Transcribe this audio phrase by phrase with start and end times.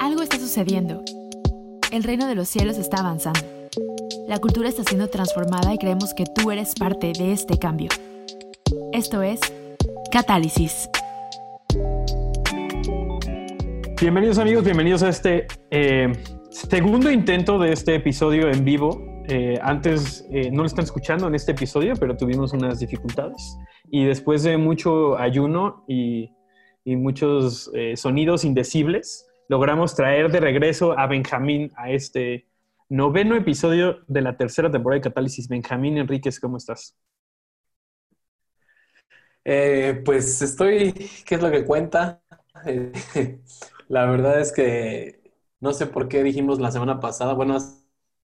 [0.00, 1.02] Algo está sucediendo.
[1.92, 3.40] El reino de los cielos está avanzando.
[4.26, 7.90] La cultura está siendo transformada y creemos que tú eres parte de este cambio.
[8.92, 9.40] Esto es
[10.10, 10.88] Catálisis.
[14.00, 16.12] Bienvenidos amigos, bienvenidos a este eh,
[16.50, 19.13] segundo intento de este episodio en vivo.
[19.34, 23.58] Eh, antes eh, no lo están escuchando en este episodio, pero tuvimos unas dificultades.
[23.90, 26.30] Y después de mucho ayuno y,
[26.86, 32.46] muchos sonidos indecibles, logramos traer de regreso a Benjamín a este
[32.90, 35.48] noveno episodio de la tercera temporada de Catálisis.
[35.48, 36.94] Benjamín Enríquez, ¿cómo estás?
[39.44, 40.92] Eh, pues estoy,
[41.26, 42.22] ¿qué es lo que cuenta?
[42.66, 42.92] Eh,
[43.88, 47.83] la verdad es que no sé por qué dijimos la semana pasada, buenas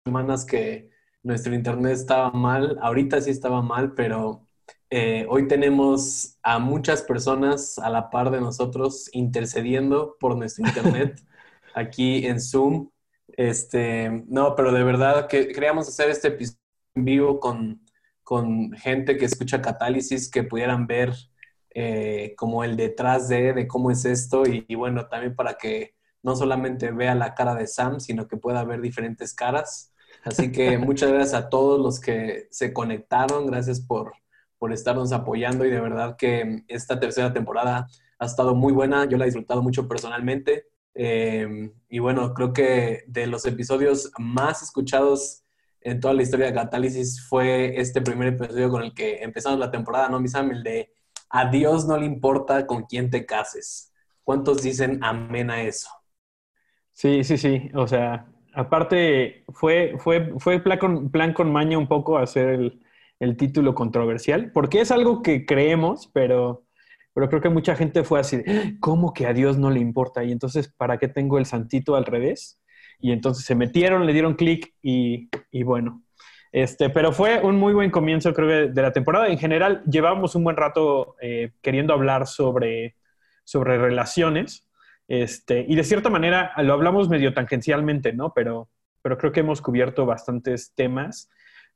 [0.08, 0.90] semanas que
[1.22, 4.48] nuestro internet estaba mal, ahorita sí estaba mal, pero
[4.90, 11.22] eh, hoy tenemos a muchas personas a la par de nosotros intercediendo por nuestro internet
[11.76, 12.90] aquí en Zoom.
[13.36, 16.62] Este, no, pero de verdad que queríamos hacer este episodio
[16.96, 17.82] en vivo con,
[18.24, 21.12] con gente que escucha Catálisis, que pudieran ver
[21.76, 25.96] eh, como el detrás de, de cómo es esto y, y, bueno, también para que
[26.24, 29.94] no solamente vea la cara de Sam, sino que pueda ver diferentes caras.
[30.23, 34.13] Así que muchas gracias a todos los que se conectaron, gracias por,
[34.57, 37.87] por estarnos apoyando y de verdad que esta tercera temporada
[38.20, 40.68] ha estado muy buena, yo la he disfrutado mucho personalmente
[40.99, 45.43] eh, y bueno, creo que de los episodios más escuchados
[45.79, 49.70] en toda la historia de Catálisis fue este primer episodio con el que empezamos la
[49.70, 50.52] temporada, ¿no, mi Sam?
[50.52, 50.91] El de
[51.29, 53.93] a Dios no le importa con quién te cases.
[54.24, 55.87] ¿Cuántos dicen amén a eso?
[56.93, 57.70] Sí, sí, sí.
[57.76, 58.26] O sea,
[58.58, 62.82] aparte fue, fue, fue plan, con, plan con maña un poco hacer el,
[63.20, 66.66] el título controversial, porque es algo que creemos, pero,
[67.14, 68.41] pero creo que mucha gente fue así,
[68.80, 70.24] ¿cómo que a Dios no le importa?
[70.24, 72.59] Y entonces, ¿para qué tengo el santito al revés?
[73.00, 76.02] Y entonces se metieron, le dieron clic y, y, bueno.
[76.52, 79.28] Este, pero fue un muy buen comienzo, creo que, de la temporada.
[79.28, 82.96] En general, llevábamos un buen rato eh, queriendo hablar sobre,
[83.44, 84.67] sobre relaciones.
[85.07, 88.34] Este, y de cierta manera lo hablamos medio tangencialmente, ¿no?
[88.34, 88.69] Pero,
[89.01, 91.29] pero creo que hemos cubierto bastantes temas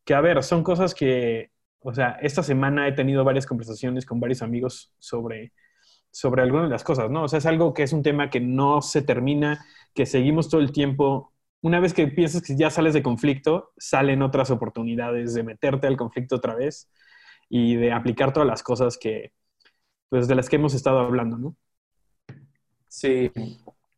[0.05, 4.19] que a ver, son cosas que, o sea, esta semana he tenido varias conversaciones con
[4.19, 5.53] varios amigos sobre,
[6.11, 7.23] sobre algunas de las cosas, ¿no?
[7.23, 10.61] O sea, es algo que es un tema que no se termina, que seguimos todo
[10.61, 11.33] el tiempo.
[11.61, 15.97] Una vez que piensas que ya sales de conflicto, salen otras oportunidades de meterte al
[15.97, 16.89] conflicto otra vez
[17.49, 19.33] y de aplicar todas las cosas que,
[20.09, 21.55] pues, de las que hemos estado hablando, ¿no?
[22.91, 23.31] Sí,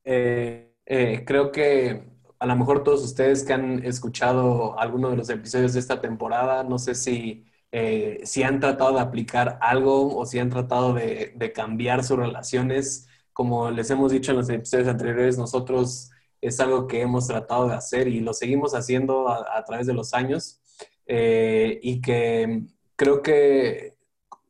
[0.04, 2.04] eh, eh, creo que
[2.38, 6.64] a lo mejor todos ustedes que han escuchado alguno de los episodios de esta temporada,
[6.64, 11.34] no sé si, eh, si han tratado de aplicar algo o si han tratado de,
[11.36, 13.08] de, cambiar sus relaciones.
[13.34, 16.12] Como les hemos dicho en los episodios anteriores, nosotros
[16.42, 20.14] es algo que hemos tratado de hacer y lo seguimos haciendo a, través de los
[20.14, 20.62] años.
[21.08, 22.64] Y que
[22.96, 23.98] creo que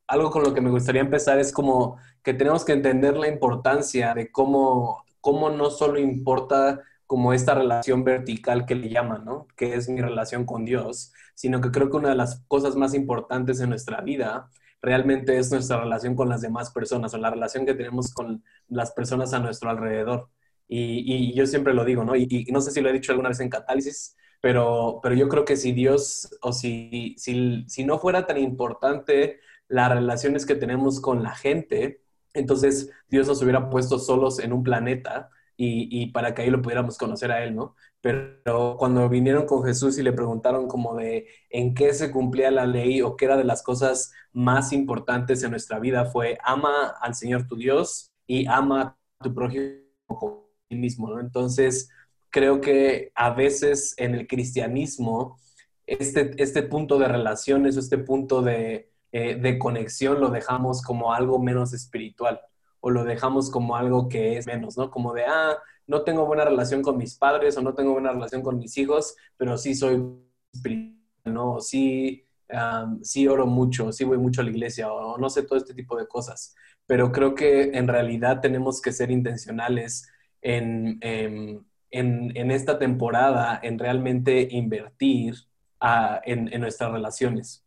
[0.08, 4.14] algo con lo que me gustaría empezar es como que tenemos que entender la importancia
[4.14, 9.48] de cómo, cómo no solo importa como esta relación vertical que le llaman, ¿no?
[9.56, 12.94] Que es mi relación con Dios, sino que creo que una de las cosas más
[12.94, 14.50] importantes en nuestra vida
[14.82, 18.92] realmente es nuestra relación con las demás personas o la relación que tenemos con las
[18.92, 20.30] personas a nuestro alrededor.
[20.68, 22.16] Y, y yo siempre lo digo, ¿no?
[22.16, 25.30] Y, y, no sé si lo he dicho alguna vez en Catálisis, pero, pero yo
[25.30, 30.56] creo que si Dios o si, si, si no fuera tan importante las relaciones que
[30.56, 32.03] tenemos con la gente,
[32.34, 36.62] entonces Dios nos hubiera puesto solos en un planeta y, y, para que ahí lo
[36.62, 37.76] pudiéramos conocer a Él, ¿no?
[38.02, 42.66] Pero cuando vinieron con Jesús y le preguntaron como de en qué se cumplía la
[42.66, 47.16] ley o qué era de las cosas más importantes en nuestra vida, fue ama al
[47.16, 51.20] Señor tu Dios y ama a tu prójimo como ti mismo, ¿no?
[51.20, 51.90] Entonces,
[52.30, 55.40] creo que a veces en el cristianismo,
[55.86, 61.40] este, este punto de relaciones este punto de, eh, de conexión lo dejamos como algo
[61.40, 62.42] menos espiritual
[62.82, 64.92] o lo dejamos como algo que es menos, ¿no?
[64.92, 65.56] Como de, ah,
[65.88, 69.16] no tengo buena relación con mis padres o no tengo buena relación con mis hijos,
[69.38, 70.04] pero sí soy
[70.52, 71.62] espiritual, ¿no?
[71.62, 75.58] Sí, um, sí oro mucho, sí voy mucho a la iglesia o no sé todo
[75.58, 76.56] este tipo de cosas.
[76.86, 80.10] Pero creo que en realidad tenemos que ser intencionales
[80.42, 85.36] en, en, en, en esta temporada, en realmente invertir
[85.82, 87.63] uh, en, en, nuestras relaciones.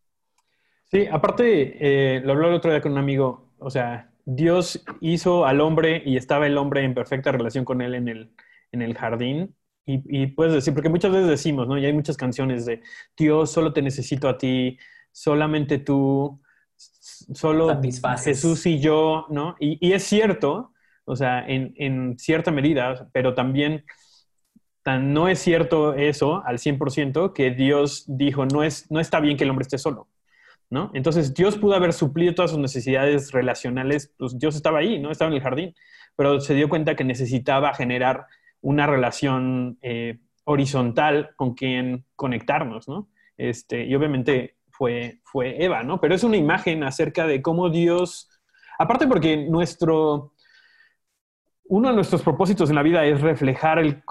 [0.90, 1.76] Sí, aparte,
[2.16, 6.02] eh, lo habló el otro día con un amigo, o sea, Dios hizo al hombre
[6.04, 8.30] y estaba el hombre en perfecta relación con él en el,
[8.72, 9.54] en el jardín.
[9.84, 11.78] Y, y, puedes decir, porque muchas veces decimos, ¿no?
[11.78, 12.82] Y hay muchas canciones de
[13.16, 14.78] Dios, solo te necesito a ti,
[15.12, 16.40] solamente tú,
[16.76, 17.80] solo
[18.22, 19.56] Jesús y yo, ¿no?
[19.58, 20.72] Y, es cierto,
[21.04, 23.84] o sea, en, en, cierta medida, pero también
[24.82, 29.36] tan, no es cierto eso al 100% que Dios dijo, no, es, no está bien
[29.36, 30.08] que el hombre esté solo,
[30.70, 30.90] ¿no?
[30.94, 35.10] Entonces Dios pudo haber suplido todas sus necesidades relacionales, pues Dios estaba ahí, ¿no?
[35.10, 35.74] Estaba en el jardín,
[36.16, 38.26] pero se dio cuenta que necesitaba generar
[38.60, 43.08] una relación eh, horizontal con quien conectarnos, ¿no?
[43.36, 46.00] Este, y obviamente fue, fue Eva, ¿no?
[46.00, 48.30] Pero es una imagen acerca de cómo Dios,
[48.78, 50.32] aparte porque nuestro,
[51.64, 54.02] uno de nuestros propósitos en la vida es reflejar el,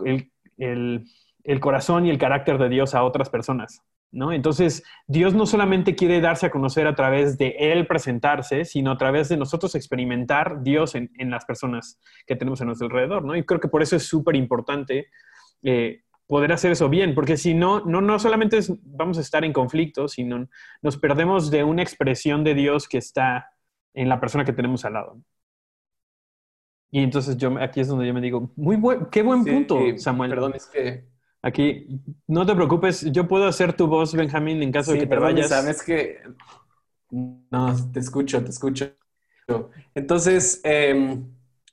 [1.46, 3.81] el corazón y el carácter de Dios a otras personas,
[4.12, 4.31] ¿no?
[4.31, 8.98] Entonces, Dios no solamente quiere darse a conocer a través de Él presentarse, sino a
[8.98, 13.36] través de nosotros experimentar Dios en, las personas que tenemos a nuestro alrededor, ¿no?
[13.36, 15.07] Y creo que por eso es súper importante
[15.63, 19.54] eh, poder hacer eso bien, porque si no, no, no solamente vamos a estar en
[19.54, 20.48] conflicto, sino
[20.81, 23.51] nos perdemos de una expresión de Dios que está
[23.94, 25.22] en la persona que tenemos al lado.
[26.92, 30.30] Y entonces yo aquí es donde yo me digo, muy buen, qué buen punto, Samuel.
[30.30, 31.06] Perdón, es que
[31.46, 31.86] aquí
[32.28, 35.50] no te preocupes, yo puedo hacer tu voz, Benjamín, en caso de que te vayas.
[35.50, 36.18] Sabes que
[37.12, 38.92] no, te escucho, te escucho.
[39.94, 41.24] Entonces, em,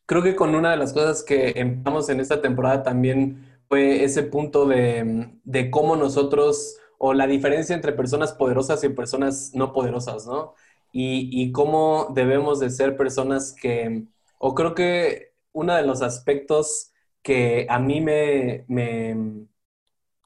[0.04, 4.24] creo que con una de las cosas que empezamos en esta temporada también fue ese
[4.24, 10.54] punto de, cómo nosotros, o la diferencia entre personas poderosas y personas no poderosas, ¿no?
[10.92, 14.04] Y, y cómo debemos de ser personas que,
[14.38, 16.92] o creo que uno de los aspectos
[17.22, 19.46] que a mí me, me,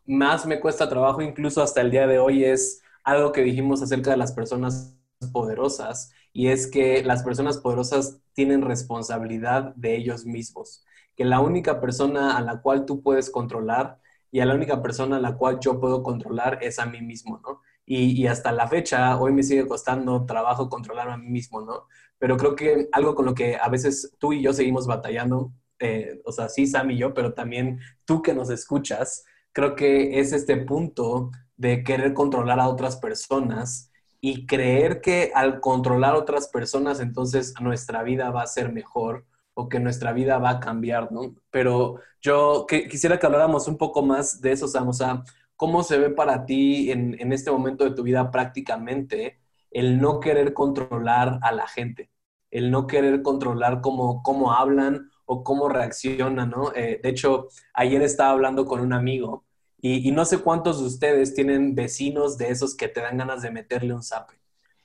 [0.06, 4.10] más me cuesta trabajo, incluso hasta el día de hoy, es algo que dijimos acerca
[4.10, 4.96] de las personas
[5.32, 10.84] poderosas, y es que las personas poderosas tienen responsabilidad de ellos mismos
[11.16, 13.98] que la única persona a la cual tú puedes controlar
[14.30, 17.40] y a la única persona a la cual yo puedo controlar es a mí mismo,
[17.42, 17.62] ¿no?
[17.88, 21.86] Y, hasta la fecha, hoy me sigue costando trabajo controlar a mí mismo, ¿no?
[22.18, 26.20] Pero creo que algo con lo que a veces tú y yo seguimos batallando, eh,
[26.24, 29.24] o sea, sí, Sam y yo, pero también tú que nos escuchas,
[29.56, 35.60] creo que es este punto de querer controlar a otras personas y creer que al
[35.60, 39.24] controlar a otras personas, entonces nuestra vida va a ser mejor
[39.54, 41.34] o que nuestra vida va a cambiar, ¿no?
[41.50, 45.22] Pero yo quisiera que habláramos un poco más de eso, Sam, o sea,
[45.56, 50.20] ¿cómo se ve para ti en, en, este momento de tu vida prácticamente el no
[50.20, 52.10] querer controlar a la gente,
[52.50, 56.74] el no querer controlar cómo, cómo hablan o cómo reaccionan, ¿no?
[56.74, 59.45] Eh, de hecho, ayer estaba hablando con un amigo
[59.78, 63.50] y, no sé cuántos de ustedes tienen vecinos de esos que te dan ganas de
[63.50, 64.34] meterle un zape.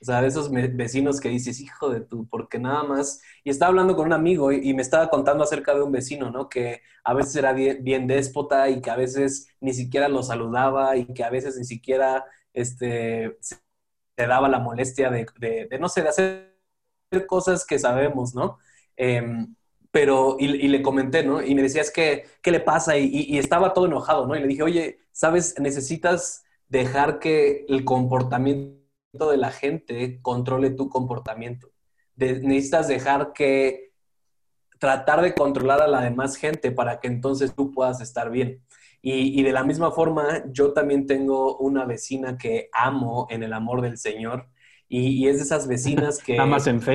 [0.00, 3.22] O sea, de esos vecinos que dices, hijo de tú, porque nada más.
[3.44, 6.48] Y estaba hablando con un amigo y, me estaba contando acerca de un vecino, ¿no?
[6.48, 11.06] Que a veces era bien, déspota y que a veces ni siquiera lo saludaba y
[11.06, 13.56] que a veces ni siquiera este, se
[14.16, 15.26] daba la molestia de,
[15.80, 16.52] no sé, de hacer
[17.26, 18.58] cosas que sabemos, ¿no?
[18.96, 19.54] Em,
[19.92, 21.42] pero, y, le comenté, ¿no?
[21.42, 22.96] Y me decía, es que, ¿qué le pasa?
[22.96, 24.34] Y, y, estaba todo enojado, ¿no?
[24.34, 25.54] Y le dije, oye, ¿sabes?
[25.60, 28.80] Necesitas dejar que el comportamiento
[29.30, 31.70] de la gente controle tu comportamiento.
[32.16, 33.92] necesitas dejar que
[34.78, 38.62] tratar de controlar a la demás gente para que entonces tú puedas estar bien.
[39.02, 43.82] Y, de la misma forma, yo también tengo una vecina que amo en el amor
[43.82, 44.48] del Señor.
[44.88, 46.38] Y, es de esas vecinas que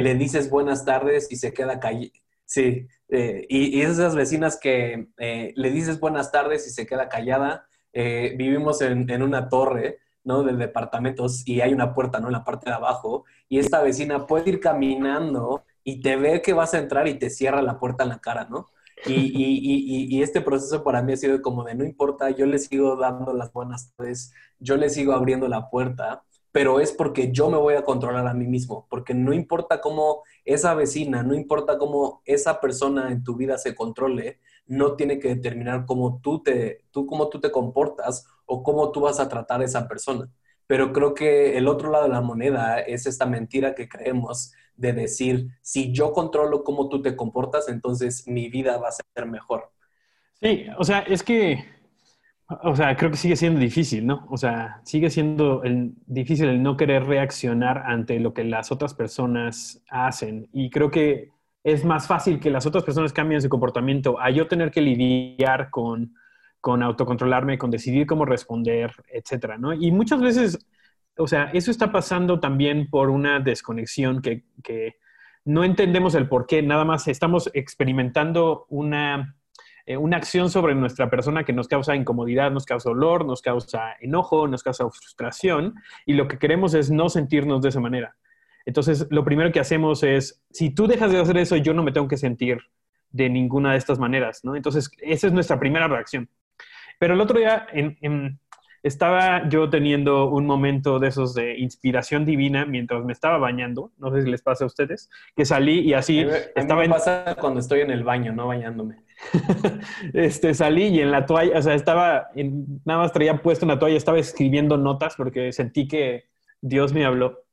[0.01, 2.11] le dices buenas tardes y se queda callada.
[2.47, 7.67] Sí, eh, y, esas vecinas que eh, le dices buenas tardes y se queda callada.
[7.93, 10.43] Eh, vivimos en, en, una torre ¿no?
[10.43, 12.27] De departamentos y hay una puerta, ¿no?
[12.27, 16.53] En la parte de abajo y esta vecina puede ir caminando y te ve que
[16.53, 18.67] vas a entrar y te cierra la puerta en la cara, ¿no?
[19.05, 22.45] Y, y, y, y, este proceso para mí ha sido como de no importa, yo
[22.47, 26.23] le sigo dando las buenas tardes, yo le sigo abriendo la puerta,
[26.57, 30.23] pero es porque yo me voy a controlar a mí mismo, porque no importa cómo
[30.43, 35.27] esa vecina, no importa cómo esa persona en tu vida se controle, no tiene que
[35.27, 39.61] determinar cómo tú te, tú, cómo tú te comportas o cómo tú vas a tratar
[39.61, 40.31] a esa persona.
[40.65, 44.93] Pero creo que el otro lado de la moneda es esta mentira que creemos de
[44.93, 49.69] decir, si yo controlo cómo tú te comportas, entonces mi vida va a ser mejor.
[50.41, 51.63] Sí, o sea, es que,
[52.49, 54.25] o sea, creo que sigue siendo difícil, ¿no?
[54.29, 55.61] O sea, sigue siendo
[56.05, 60.49] difícil el no querer reaccionar ante lo que las otras personas hacen.
[60.53, 61.31] Y creo que
[61.63, 65.69] es más fácil que las otras personas cambien su comportamiento a yo tener que lidiar
[65.69, 66.13] con
[66.67, 69.73] con autocontrolarme, con decidir cómo responder, etcétera, ¿no?
[69.73, 70.67] Y muchas veces,
[71.17, 74.43] o sea, eso está pasando también por una desconexión que,
[75.45, 79.37] no entendemos el por qué, nada más estamos experimentando una,
[79.87, 83.95] eh, una acción sobre nuestra persona que nos causa incomodidad, nos causa dolor, nos causa
[84.01, 85.75] enojo, nos causa frustración,
[86.05, 88.17] y lo que queremos es no sentirnos de esa manera.
[88.65, 91.93] Entonces, lo primero que hacemos es, si tú dejas de hacer eso, yo no me
[91.93, 92.59] tengo que sentir
[93.11, 94.57] de ninguna de estas maneras, ¿no?
[94.57, 96.29] Entonces, esa es nuestra primera reacción.
[96.99, 97.65] Pero el otro día
[98.87, 104.11] estaba yo teniendo un momento de esos de inspiración divina mientras me estaba bañando, no
[104.11, 106.25] sé si les pasa a ustedes, que salí y así
[106.55, 108.97] estaba me pasa cuando estoy en el baño, no bañándome.
[110.13, 112.27] este, salí y en la toalla, o sea, estaba,
[112.85, 116.25] nada más traía puesto una toalla, estaba escribiendo notas porque sentí que
[116.61, 117.43] Dios me habló.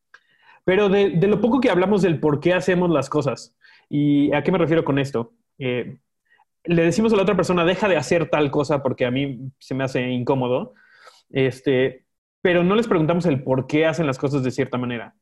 [0.65, 3.55] Pero de, lo poco que hablamos del por qué hacemos las cosas,
[3.91, 5.35] ¿y a qué me refiero con esto?
[5.59, 5.99] Eh,
[6.65, 9.75] le decimos a la otra persona, deja de hacer tal cosa porque a mí se
[9.75, 10.75] me hace incómodo,
[11.31, 12.07] este,
[12.43, 15.15] pero no les preguntamos el por qué hacen las cosas de cierta manera.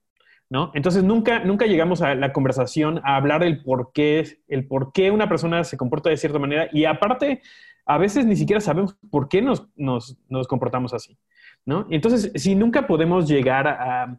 [0.51, 0.71] ¿No?
[0.75, 5.11] Entonces nunca, nunca llegamos a la conversación a hablar del por qué, el por qué
[5.11, 7.41] una persona se comporta de cierta manera y aparte,
[7.87, 11.17] a veces ni siquiera sabemos por qué nos, nos, nos comportamos así,
[11.65, 11.87] ¿no?
[11.89, 14.19] Entonces, si nunca podemos llegar a,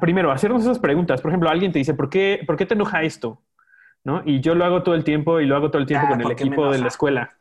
[0.00, 1.20] primero, hacernos esas preguntas.
[1.20, 3.42] Por ejemplo, alguien te dice, ¿por qué, ¿por qué te enoja esto?
[4.02, 4.22] ¿No?
[4.24, 6.20] Y yo lo hago todo el tiempo y lo hago todo el tiempo ah, con
[6.20, 7.36] el equipo de la escuela.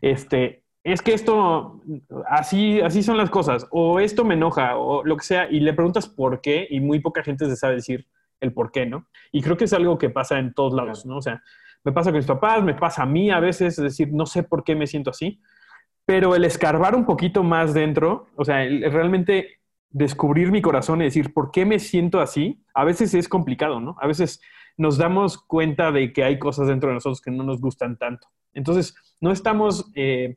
[0.00, 1.80] Este, es que esto,
[2.28, 5.74] así, así son las cosas, o esto me enoja, o lo que sea, y le
[5.74, 8.06] preguntas por qué, y muy poca gente se sabe decir
[8.40, 9.06] el por qué, ¿no?
[9.32, 11.18] Y creo que es algo que pasa en todos lados, ¿no?
[11.18, 11.42] O sea,
[11.84, 14.42] me pasa con mis papás, me pasa a mí a veces, es decir, no sé
[14.42, 15.40] por qué me siento así,
[16.06, 19.60] pero el escarbar un poquito más dentro, o sea, realmente
[19.90, 22.64] descubrir mi corazón y decir, ¿por qué me siento así?
[22.74, 23.96] A veces es complicado, ¿no?
[24.00, 24.40] A veces
[24.76, 28.28] nos damos cuenta de que hay cosas dentro de nosotros que no nos gustan tanto.
[28.54, 30.36] Entonces, no estamos, eh,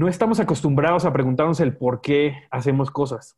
[0.00, 3.36] no estamos acostumbrados a preguntarnos el por qué hacemos cosas.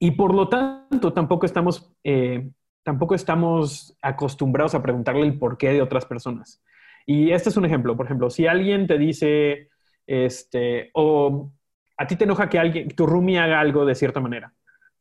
[0.00, 2.50] Y por lo tanto, tampoco estamos, eh,
[2.82, 6.60] tampoco estamos acostumbrados a preguntarle el por qué de otras personas.
[7.06, 7.96] Y este es un ejemplo.
[7.96, 9.68] Por ejemplo, si alguien te dice,
[10.08, 11.52] este, o
[11.96, 14.52] a ti te enoja que alguien, tu roomie haga algo de cierta manera,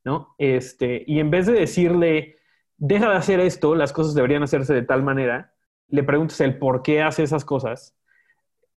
[0.03, 0.35] ¿no?
[0.38, 2.38] Este, y en vez de decirle,
[2.77, 5.51] deja de hacer esto, las cosas deberían hacerse de tal manera,
[5.88, 7.99] le preguntas el por qué hace esas cosas,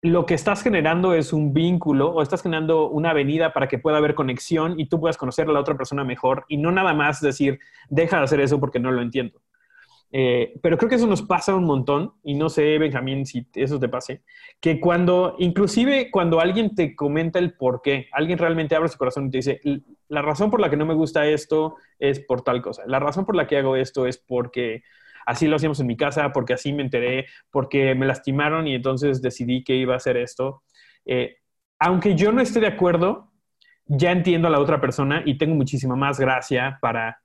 [0.02, 3.98] lo que estás generando es un vínculo o estás generando una avenida para que pueda
[3.98, 7.20] haber conexión y tú puedas conocer a la otra persona mejor y no nada más
[7.20, 9.40] decir, deja de hacer eso porque no lo entiendo.
[10.10, 13.80] Eh, pero creo que eso nos pasa un montón, y no sé, Benjamín, si eso
[13.80, 14.22] te pase,
[14.60, 19.28] que cuando, inclusive cuando alguien te comenta el por qué, alguien realmente abre su corazón
[19.28, 19.60] y te dice,
[20.08, 23.24] la razón por la que no me gusta esto es por tal cosa, la razón
[23.24, 24.82] por la que hago esto es porque
[25.26, 29.22] así lo hacíamos en mi casa, porque así me enteré, porque me lastimaron y entonces
[29.22, 30.62] decidí que iba a hacer esto.
[31.04, 31.36] Eh,
[31.78, 33.32] aunque yo no esté de acuerdo,
[33.86, 37.22] ya entiendo a la otra persona y tengo muchísima más gracia para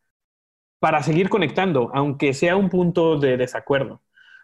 [0.80, 4.02] para seguir conectando, aunque sea un punto de desacuerdo,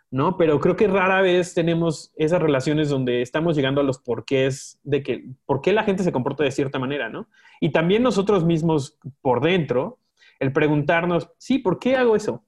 [0.10, 0.38] ¿no?
[0.38, 5.04] Pero creo que rara vez tenemos esas relaciones donde estamos llegando a los porqués de
[5.04, 7.28] que, por qué la gente se comporta de cierta manera, ¿no?
[7.60, 10.00] Y también nosotros mismos por dentro,
[10.40, 12.44] el preguntarnos, sí, ¿por qué hago eso?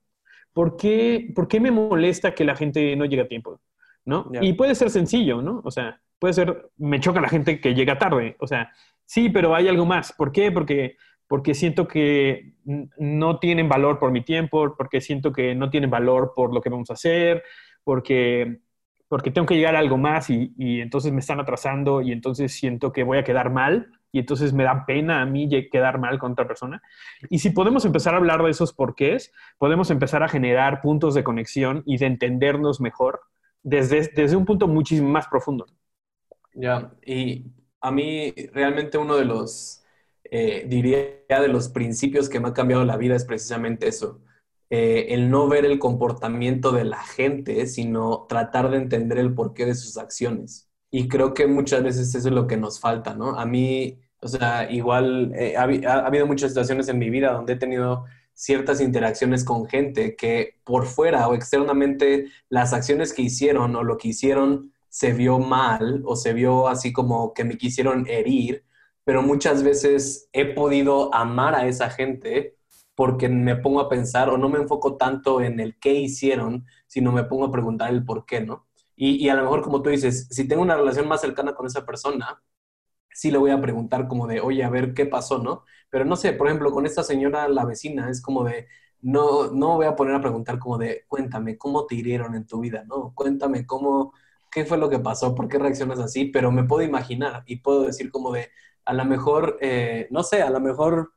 [0.56, 3.60] ¿Por qué, por qué me molesta que la gente no llegue a tiempo?
[4.06, 4.32] ¿No?
[4.42, 5.62] Y puede ser sencillo, ¿no?
[5.64, 8.72] O sea, puede ser, me choca la gente que llega tarde, o sea,
[9.04, 10.14] sí, pero hay algo más.
[10.14, 10.52] ¿Por qué?
[10.52, 10.96] Porque
[11.28, 16.34] porque siento que no tienen valor por mi tiempo, porque siento que no tienen valor
[16.36, 17.44] por lo que vamos a hacer,
[17.84, 18.60] porque,
[19.08, 22.92] porque tengo que llegar a algo más y, entonces me están atrasando y entonces siento
[22.92, 26.34] que voy a quedar mal y entonces me da pena a mí quedar mal con
[26.34, 26.82] otra persona.
[27.30, 31.24] Y si podemos empezar a hablar de esos porqués, podemos empezar a generar puntos de
[31.24, 33.22] conexión y de entendernos mejor
[33.64, 35.66] desde, desde un punto muchísimo más profundo.
[36.54, 37.46] Ya, y
[37.82, 39.84] a mí realmente uno de los
[40.24, 44.22] eh, diría de los principios que me ha cambiado la vida es precisamente eso.
[44.70, 49.66] Eh, el no ver el comportamiento de la gente, sino tratar de entender el porqué
[49.66, 50.70] de sus acciones.
[50.98, 53.38] Y creo que muchas veces eso es lo que nos falta, ¿no?
[53.38, 57.54] A mí, o sea, igual eh, ha, ha, habido muchas situaciones en mi vida donde
[57.54, 63.76] he tenido ciertas interacciones con gente que por fuera o externamente las acciones que hicieron
[63.76, 68.08] o lo que hicieron se vio mal o se vio así como que me quisieron
[68.08, 68.64] herir
[69.04, 72.58] pero muchas veces he podido amar a esa gente
[72.96, 77.12] porque me pongo a pensar o no me enfoco tanto en el qué hicieron, sino
[77.12, 78.65] me pongo a preguntar el por qué, ¿no?
[78.96, 81.86] Y, a lo mejor, como tú dices, si tengo una relación más cercana con esa
[81.86, 82.42] persona,
[83.12, 85.66] sí le voy a preguntar como de, oye, a ver qué pasó, ¿no?
[85.90, 88.68] Pero no sé, por ejemplo, con esta señora, la vecina, es como de,
[89.02, 92.60] no, no voy a poner a preguntar como de, cuéntame, ¿cómo te hirieron en tu
[92.62, 93.14] vida, ¿no?
[93.16, 94.14] Cuéntame, ¿cómo,
[94.52, 95.36] qué fue lo que pasó?
[95.36, 96.26] ¿Por qué reaccionas así?
[96.26, 98.50] Pero me puedo imaginar y puedo decir como de,
[98.86, 101.12] a lo mejor, eh, no sé, a lo mejor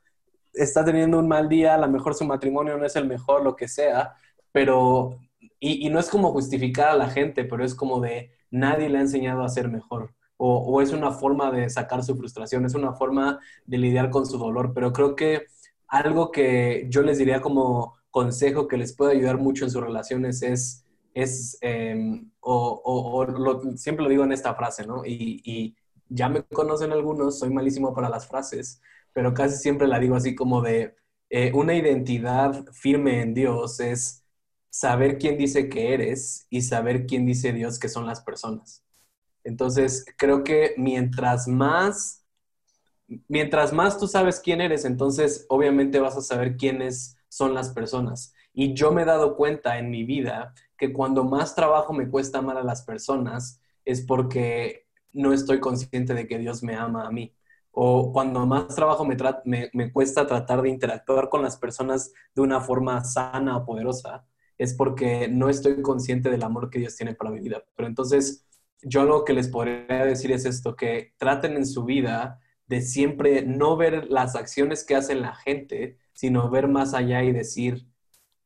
[0.54, 3.56] está teniendo un mal día, a lo mejor su matrimonio no es el mejor, lo
[3.56, 4.14] que sea,
[4.52, 5.18] pero,
[5.60, 9.02] y, no es como justificar a la gente, pero es como de nadie le ha
[9.02, 10.14] enseñado a ser mejor.
[10.36, 14.24] O, o, es una forma de sacar su frustración, es una forma de lidiar con
[14.26, 15.46] su dolor, pero creo que
[15.88, 20.42] algo que yo les diría como consejo que les puede ayudar mucho en sus relaciones
[20.42, 23.26] es, es em, o,
[23.76, 25.04] siempre lo digo en esta frase, ¿no?
[25.04, 25.76] Y,
[26.10, 28.80] ya me conocen algunos, soy malísimo para las frases,
[29.12, 30.94] pero casi siempre la digo así como de
[31.28, 34.24] eh, una identidad firme en Dios es
[34.78, 38.84] saber quién dice que eres y saber quién dice Dios que son las personas.
[39.42, 42.18] Entonces, creo que mientras más
[43.26, 48.34] mientras más tú sabes quién eres, entonces obviamente vas a saber quiénes son las personas.
[48.52, 52.38] Y yo me he dado cuenta en mi vida que cuando más trabajo me cuesta
[52.38, 57.10] amar a las personas es porque no estoy consciente de que Dios me ama a
[57.10, 57.34] mí.
[57.70, 59.16] O cuando más trabajo me,
[59.72, 64.26] me, cuesta tratar de interactuar con las personas de una forma sana o poderosa,
[64.58, 67.64] es porque no estoy consciente del amor que Dios tiene para mi vida.
[67.76, 68.46] Pero entonces,
[68.82, 73.42] yo lo que les podría decir es esto, que traten en su vida de siempre
[73.42, 77.86] no ver las acciones que hace la gente, sino ver más allá y decir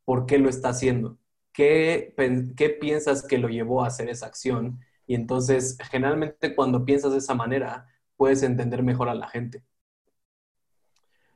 [0.04, 1.18] por qué lo está haciendo,
[1.52, 2.14] qué,
[2.56, 4.80] qué piensas que lo llevó a hacer esa acción.
[5.06, 9.64] Y entonces, generalmente cuando piensas de esa manera, puedes entender mejor a la gente.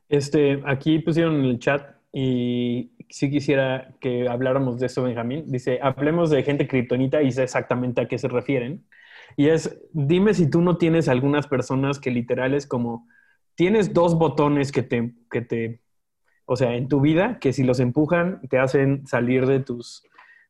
[0.09, 5.45] Este, aquí pusieron en el chat y sí quisiera que habláramos de eso, Benjamín.
[5.47, 8.87] Dice, hablemos de gente criptonita y sé exactamente a qué se refieren.
[9.37, 13.07] Y es, dime si tú no tienes algunas personas que literal es como,
[13.55, 15.81] tienes dos botones que te, que te,
[16.45, 20.05] o sea, en tu vida, que si los empujan te hacen salir de tus,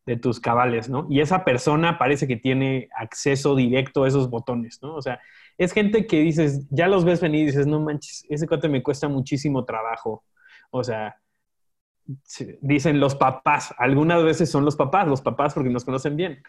[0.06, 1.06] de tus cabales, ¿no?
[1.10, 4.94] Y esa persona parece que tiene acceso directo a esos botones, ¿no?
[4.94, 5.20] O sea,
[5.58, 8.82] es gente que dices, ya los ves venir y dices, no manches, ese cuate me
[8.82, 10.24] cuesta muchísimo trabajo.
[10.70, 11.16] O sea,
[12.60, 16.42] dicen los papás, algunas veces son los papás, los papás porque nos conocen bien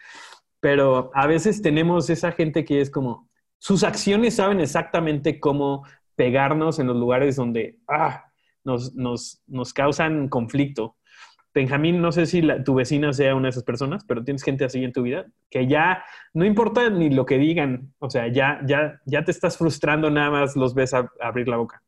[0.60, 5.84] pero a veces tenemos esa gente que es como, sus acciones saben exactamente cómo
[6.16, 8.24] pegarnos en los lugares donde ah,
[8.64, 10.96] nos, nos, nos, causan conflicto.
[11.54, 14.82] Benjamín, no sé si tu vecina sea una de esas personas, pero tienes gente así
[14.84, 19.00] en tu vida que ya no importa ni lo que digan, o sea, ya, ya,
[19.06, 21.82] ya te estás frustrando, nada más los ves abrir la boca.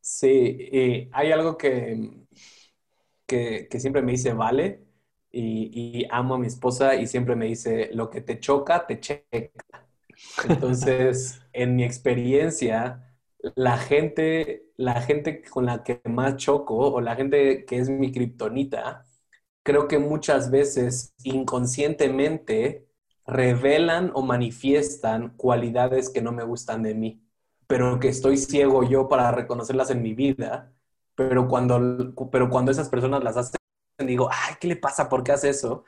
[0.00, 2.26] Sí, hay algo que,
[3.26, 4.86] que, que siempre me dice, vale,
[5.36, 9.50] y, amo a mi esposa y siempre me dice, lo que te choca, te checa.
[10.48, 13.14] Entonces, en mi experiencia,
[13.54, 18.12] la gente, la gente con la que más choco o la gente que es mi
[18.12, 19.04] kriptonita,
[19.62, 22.86] creo que muchas veces inconscientemente
[23.26, 27.20] revelan o manifiestan cualidades que no me gustan de mí,
[27.66, 30.72] pero que estoy ciego yo para reconocerlas en mi vida,
[31.16, 33.58] pero cuando, pero cuando esas personas las hacen
[33.98, 35.08] digo, ay, ¿qué le pasa?
[35.08, 35.84] ¿Por qué hace eso?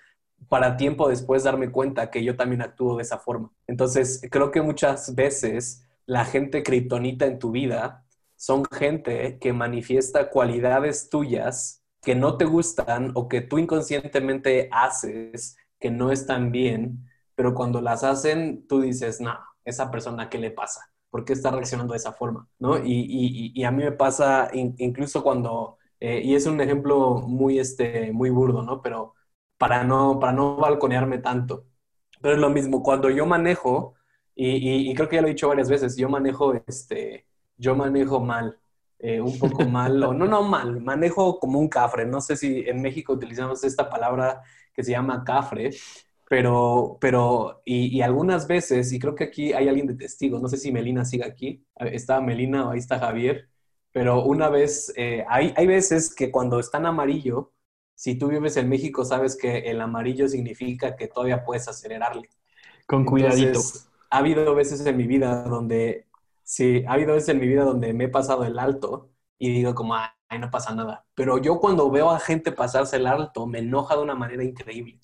[0.48, 3.52] Para tiempo después darme cuenta que yo también actúo de esa forma.
[3.66, 8.04] Entonces, creo que muchas veces la gente kriptonita en tu vida
[8.36, 15.56] son gente que manifiesta cualidades tuyas que no te gustan o que tú inconscientemente haces
[15.78, 20.50] que no están bien, pero cuando las hacen, tú dices, no, esa persona, ¿qué le
[20.50, 20.90] pasa?
[21.10, 22.48] ¿Por qué está reaccionando de esa forma?
[22.58, 22.78] ¿No?
[22.84, 28.30] Y, a mí me pasa incluso cuando eh, y es un ejemplo muy, este, muy
[28.30, 28.82] burdo, ¿no?
[28.82, 29.14] Pero
[29.58, 31.66] para no, para no balconearme tanto.
[32.20, 33.94] Pero es lo mismo, cuando yo manejo,
[34.34, 38.20] y, y, creo que ya lo he dicho varias veces, yo manejo, este, yo manejo
[38.20, 38.58] mal,
[38.98, 42.06] eh, un poco mal, o no, no mal, manejo como un cafre.
[42.06, 44.42] No sé si en México utilizamos esta palabra
[44.72, 45.70] que se llama cafre,
[46.28, 50.48] pero, pero, y, y, algunas veces, y creo que aquí hay alguien de testigo, no
[50.48, 53.48] sé si Melina sigue aquí, está Melina o ahí está Javier,
[53.92, 57.52] pero una vez, eh, hay, hay veces que cuando está en amarillo,
[57.94, 62.28] si tú vives en México, sabes que el amarillo significa que todavía puedes acelerarle.
[62.86, 63.60] Con cuidadito.
[64.10, 66.06] ha habido veces en mi vida donde,
[66.44, 69.74] sí, ha habido veces en mi vida donde me he pasado el alto y digo
[69.74, 71.06] como, ay, no pasa nada.
[71.14, 75.00] Pero yo cuando veo a gente pasarse el alto, me enoja de una manera increíble.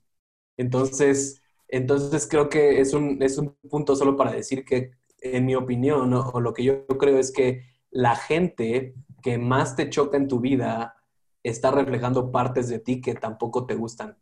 [0.56, 5.54] Entonces, entonces creo que es un, es un punto solo para decir que, en mi
[5.54, 10.28] opinión, o lo que yo creo es que la gente que más te choca en
[10.28, 10.96] tu vida
[11.42, 14.18] está reflejando partes de ti que tampoco te gustan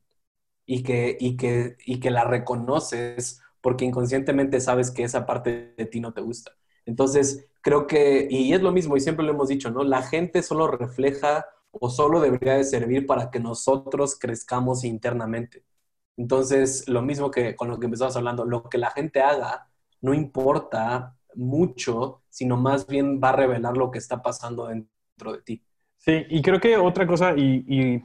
[0.67, 5.87] y que, y que, y que la reconoces porque inconscientemente sabes que esa parte de
[5.87, 6.53] ti no te gusta.
[6.85, 9.85] Entonces, creo que, y es lo mismo, y siempre lo hemos dicho, ¿no?
[9.85, 15.65] La gente solo refleja o solo debería de servir para que nosotros crezcamos internamente.
[16.17, 19.69] Entonces, lo mismo que con lo que empezamos hablando, lo que la gente haga
[20.01, 25.43] no importa mucho, sino más bien va a revelar lo que está pasando dentro de
[25.43, 25.63] ti.
[25.97, 28.03] Sí, y creo que otra cosa, y,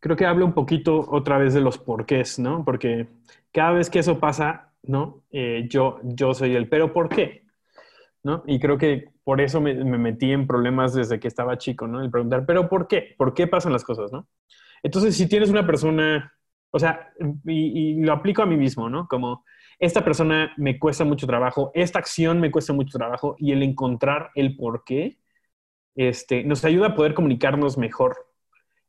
[0.00, 2.64] creo que hablo un poquito otra vez de los porqués, ¿no?
[2.64, 3.06] Porque
[3.52, 5.22] cada vez que eso pasa, ¿no?
[5.30, 7.44] Eh, yo, yo soy el, pero ¿por qué?
[8.24, 8.42] ¿no?
[8.46, 12.02] Y creo que por eso me, metí en problemas desde que estaba chico, ¿no?
[12.02, 13.14] El preguntar, ¿pero por qué?
[13.16, 14.26] ¿Por qué pasan las cosas, no?
[14.82, 16.33] Entonces, si tienes una persona,
[16.74, 17.12] o sea,
[17.44, 19.06] y, lo aplico a mí mismo, ¿no?
[19.06, 19.44] Como
[19.78, 24.30] esta persona me cuesta mucho trabajo, esta acción me cuesta mucho trabajo y el encontrar
[24.34, 25.18] el por qué
[25.94, 28.16] este, nos ayuda a poder comunicarnos mejor.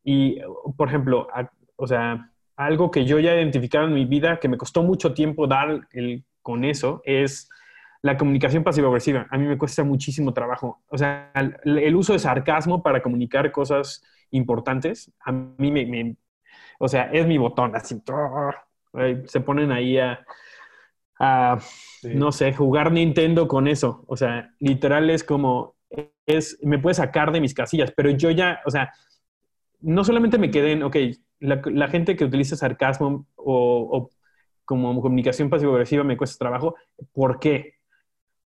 [0.03, 0.39] Y,
[0.75, 1.27] por ejemplo,
[1.75, 5.13] o sea, algo que yo ya he identificado en mi vida que me costó mucho
[5.13, 7.49] tiempo dar el, con eso es
[8.01, 9.27] la comunicación pasivo-agresiva.
[9.29, 10.81] A mí me cuesta muchísimo trabajo.
[10.87, 11.31] O sea,
[11.63, 16.15] el, uso de sarcasmo para comunicar cosas importantes, a mí me,
[16.79, 18.01] o sea, es mi botón, así,
[19.25, 21.59] se ponen ahí a,
[22.03, 24.03] no sé, jugar Nintendo con eso.
[24.07, 25.75] O sea, literal es como,
[26.25, 28.93] es, me puede sacar de mis casillas, pero yo ya, o sea,
[29.81, 30.97] no solamente me quedé en, ok,
[31.39, 34.09] la, gente que utiliza sarcasmo o,
[34.63, 36.75] como comunicación pasivo-agresiva me cuesta trabajo,
[37.13, 37.75] ¿por qué?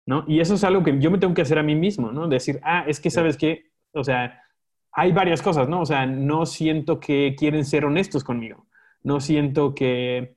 [0.06, 0.24] ¿No?
[0.26, 2.28] Y eso es algo que yo me tengo que hacer a mí mismo, ¿no?
[2.28, 4.40] Decir, ah, es que sabes qué, o sea,
[4.96, 5.82] hay varias cosas, ¿no?
[5.82, 8.66] O sea, no siento que quieren ser honestos conmigo,
[9.02, 10.36] no siento que,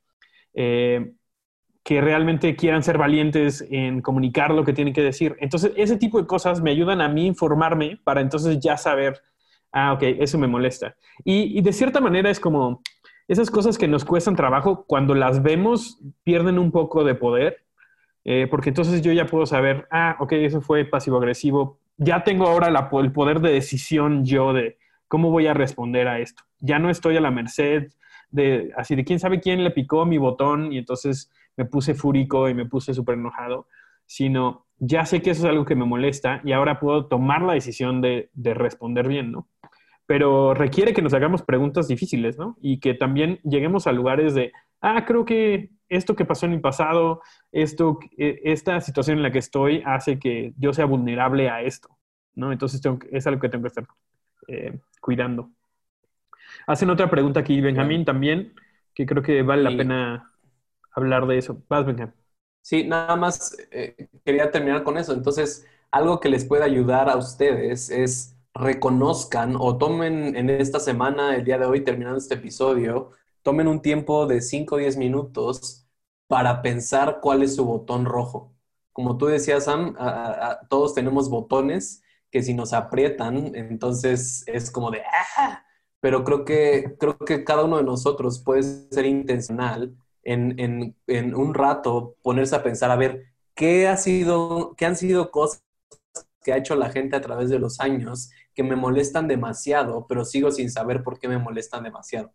[0.53, 1.13] eh,
[1.83, 5.35] que realmente quieran ser valientes en comunicar lo que tienen que decir.
[5.39, 9.21] Entonces, ese tipo de cosas me ayudan a mí informarme para entonces ya saber
[9.71, 10.95] ah, ok, eso me molesta.
[11.23, 12.81] Y, de cierta manera es como
[13.27, 17.65] esas cosas que nos cuestan trabajo, cuando las vemos, pierden un poco de poder,
[18.25, 21.78] eh, porque entonces yo ya puedo saber, ah, ok, eso fue pasivo-agresivo.
[22.01, 24.77] Ya tengo ahora el poder de decisión yo de
[25.09, 26.43] cómo voy a responder a esto.
[26.59, 27.91] Ya no estoy a la merced
[28.31, 32.47] de, así de quién sabe quién le picó mi botón y entonces me puse fúrico
[32.47, 33.67] y me puse súper enojado,
[34.05, 37.53] sino ya sé que eso es algo que me molesta y ahora puedo tomar la
[37.53, 39.49] decisión de, de responder bien, ¿no?
[40.09, 42.57] Pero requiere que nos hagamos preguntas difíciles, ¿no?
[42.59, 46.57] Y que también lleguemos a lugares de, ah, creo que esto que pasó en mi
[46.57, 51.61] pasado, esto, e, esta situación en la que estoy hace que yo sea vulnerable a
[51.61, 51.95] esto,
[52.33, 52.51] ¿no?
[52.51, 53.85] Entonces es algo que tengo que estar
[54.47, 55.51] eh, cuidando.
[56.65, 58.55] Hacen otra pregunta aquí, Benjamín, también,
[58.95, 60.33] que creo que vale la pena
[60.91, 61.61] hablar de eso.
[61.69, 62.15] Vas, Benjamín.
[62.63, 65.13] Sí, nada más eh, quería terminar con eso.
[65.13, 71.35] Entonces, algo que les puede ayudar a ustedes es reconozcan o tomen en esta semana,
[71.35, 75.88] el día de hoy, terminando este episodio, tomen un tiempo de 5 o 10 minutos
[76.27, 78.53] para pensar cuál es su botón rojo.
[78.93, 79.95] Como tú decías, Sam,
[80.69, 85.01] todos tenemos botones que si nos aprietan, entonces es como de
[85.38, 85.63] ¡ah!
[85.99, 91.35] Pero creo que, creo que cada uno de nosotros puede ser intencional en, en, en
[91.35, 95.63] un rato ponerse a pensar, a ver, ¿qué, ha sido, qué han sido cosas
[96.43, 100.25] que ha hecho la gente a través de los años que me molestan demasiado, pero
[100.25, 102.34] sigo sin saber por qué me molestan demasiado.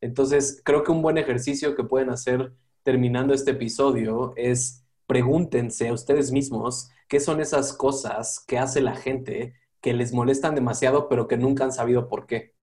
[0.00, 5.92] Entonces, creo que un buen ejercicio que pueden hacer terminando este episodio es pregúntense a
[5.92, 11.28] ustedes mismos qué son esas cosas que hace la gente que les molestan demasiado, pero
[11.28, 12.54] que nunca han sabido por qué.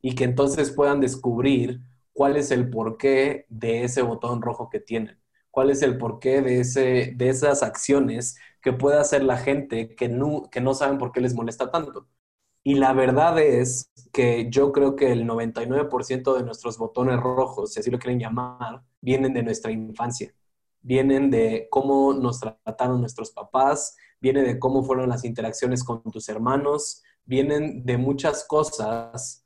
[0.00, 1.80] Y que entonces puedan descubrir
[2.12, 5.18] cuál es el porqué de ese botón rojo que tienen.
[5.50, 10.08] Cuál es el porqué de, ese, de esas acciones que puede hacer la gente que
[10.08, 12.08] no, que no saben por qué les molesta tanto.
[12.64, 17.80] Y la verdad es que yo creo que el 99% de nuestros botones rojos, si
[17.80, 20.32] así lo quieren llamar, vienen de nuestra infancia.
[20.80, 26.28] Vienen de cómo nos trataron nuestros papás, vienen de cómo fueron las interacciones con tus
[26.28, 29.44] hermanos, vienen de muchas cosas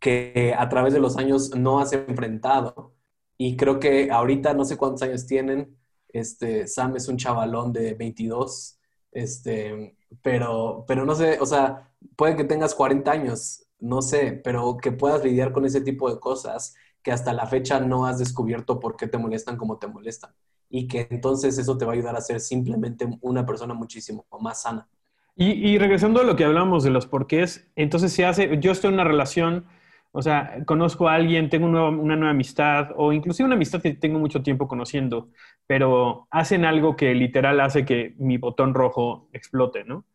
[0.00, 2.94] que a través de los años no has enfrentado.
[3.36, 7.94] Y creo que ahorita no sé cuántos años tienen, este, Sam es un chavalón de
[7.94, 8.78] 22,
[9.12, 14.76] este, pero, pero no sé, o sea, puede que tengas 40 años, no sé, pero
[14.76, 18.80] que puedas lidiar con ese tipo de cosas que hasta la fecha no has descubierto
[18.80, 20.32] por qué te molestan como te molestan.
[20.70, 24.62] Y que entonces eso te va a ayudar a ser simplemente una persona muchísimo más
[24.62, 24.88] sana.
[25.34, 28.88] Y, y regresando a lo que hablamos de los porqués, entonces se hace, yo estoy
[28.88, 29.66] en una relación
[30.12, 34.18] o sea, conozco a alguien, tengo una nueva amistad o inclusive una amistad que tengo
[34.18, 35.28] mucho tiempo conociendo,
[35.66, 40.06] pero hacen algo que literal hace que mi botón rojo explote, ¿no?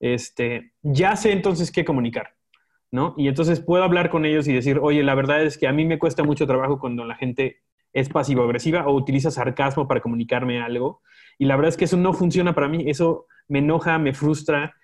[0.00, 2.34] Este, ya sé entonces qué comunicar,
[2.90, 3.14] ¿no?
[3.16, 5.84] Y entonces puedo hablar con ellos y decir, oye, la verdad es que a mí
[5.84, 7.62] me cuesta mucho trabajo cuando la gente
[7.92, 11.02] es pasivo-agresiva o utiliza sarcasmo para comunicarme algo.
[11.38, 14.74] Y la verdad es que eso no funciona para mí, eso me enoja, me frustra.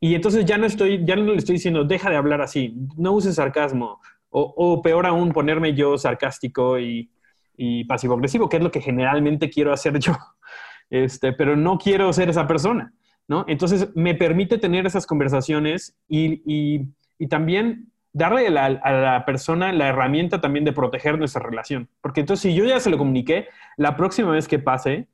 [0.00, 3.12] Y entonces ya no estoy, ya no le estoy diciendo, deja de hablar así, no
[3.12, 7.10] uses sarcasmo, o, peor aún, ponerme yo sarcástico y,
[7.88, 10.12] pasivo-agresivo, que es lo que generalmente quiero hacer yo.
[10.90, 12.94] Este, pero no quiero ser esa persona,
[13.26, 13.44] ¿no?
[13.46, 16.88] Entonces me permite tener esas conversaciones y,
[17.28, 21.90] también darle a la, persona la herramienta también de proteger nuestra relación.
[22.00, 25.08] Porque entonces si yo ya se lo comuniqué, la próxima vez que pase,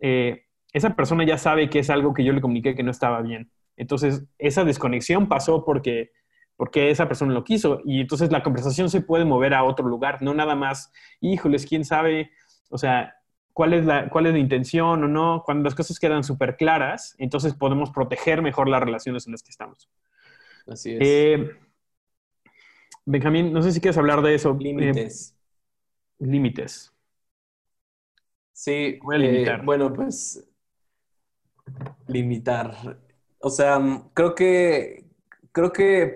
[0.00, 3.22] eh, esa persona ya sabe que es algo que yo le comuniqué que no estaba
[3.22, 3.50] bien.
[3.76, 6.10] Entonces, esa desconexión pasó porque,
[6.56, 10.22] porque esa persona lo quiso y entonces la conversación se puede mover a otro lugar,
[10.22, 12.30] no nada más, híjoles, quién sabe,
[12.70, 13.14] o sea,
[13.52, 15.42] cuál es la, cuál es la intención o no.
[15.44, 19.50] Cuando las cosas quedan súper claras, entonces podemos proteger mejor las relaciones en las que
[19.50, 19.88] estamos.
[20.66, 20.98] Así es.
[21.00, 21.50] Eh,
[23.06, 24.50] Benjamín, no sé si quieres hablar de eso.
[24.52, 25.36] Eh, Límites.
[26.18, 26.90] límites.
[28.52, 29.60] Sí, Voy a limitar.
[29.60, 30.48] eh, bueno, pues
[32.06, 32.98] limitar.
[33.38, 33.78] O sea,
[34.14, 35.03] creo que,
[35.54, 36.14] creo que, eh,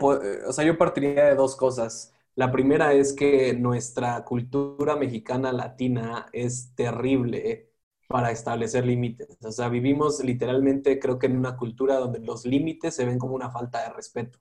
[0.48, 2.14] o sea, yo partiría de dos cosas.
[2.36, 7.72] La primera es que nuestra cultura mexicana latina es terrible
[8.08, 9.38] para establecer límites.
[9.44, 13.34] O sea, vivimos literalmente, creo que en una cultura donde los límites se ven como
[13.36, 14.40] una falta de respeto.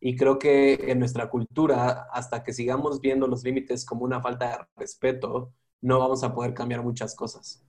[0.00, 4.50] Y creo que en nuestra cultura, hasta que sigamos viendo los límites como una falta
[4.50, 7.64] de respeto, no vamos a poder cambiar muchas cosas.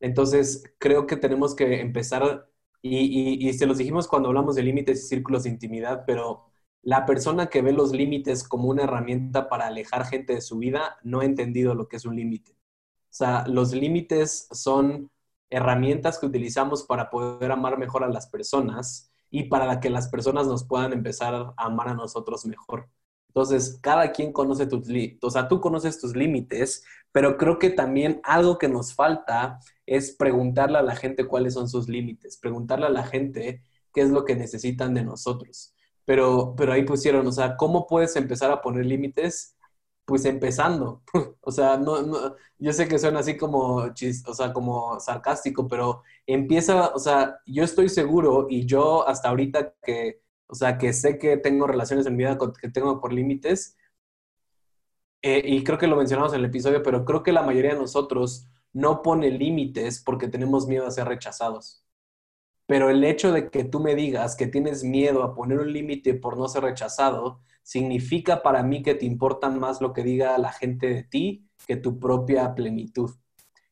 [0.00, 2.48] Entonces, creo que tenemos que empezar,
[2.86, 6.44] y, se los dijimos cuando hablamos de límites y círculos de intimidad, pero
[6.82, 10.98] la persona que ve los límites como una herramienta para alejar gente de su vida
[11.02, 12.52] no ha entendido lo que es un límite.
[12.52, 15.10] O sea, los límites son
[15.48, 20.46] herramientas que utilizamos para poder amar mejor a las personas y para que las personas
[20.46, 22.90] nos puedan empezar a amar a nosotros mejor.
[23.34, 27.70] Entonces, cada quien conoce tus límites, o sea, tú conoces tus límites, pero creo que
[27.70, 32.86] también algo que nos falta es preguntarle a la gente cuáles son sus límites, preguntarle
[32.86, 35.74] a la gente qué es lo que necesitan de nosotros.
[36.04, 39.56] Pero, pero ahí pusieron, o sea, ¿cómo puedes empezar a poner límites?
[40.04, 41.02] Pues empezando.
[41.46, 45.68] O sea, no, no, yo sé que suena así como, chis, o sea, como sarcástico,
[45.68, 50.92] pero empieza, o sea, yo estoy seguro y yo hasta ahorita que, o sea, que
[50.92, 53.76] sé que tengo relaciones en mi vida que tengo por límites,
[55.22, 57.78] eh, y creo que lo mencionamos en el episodio, pero creo que la mayoría de
[57.80, 61.82] nosotros no pone límites porque tenemos miedo a ser rechazados.
[62.66, 66.14] Pero el hecho de que tú me digas que tienes miedo a poner un límite
[66.14, 70.52] por no ser rechazado, significa para mí que te importa más lo que diga la
[70.52, 73.10] gente de ti que tu propia plenitud.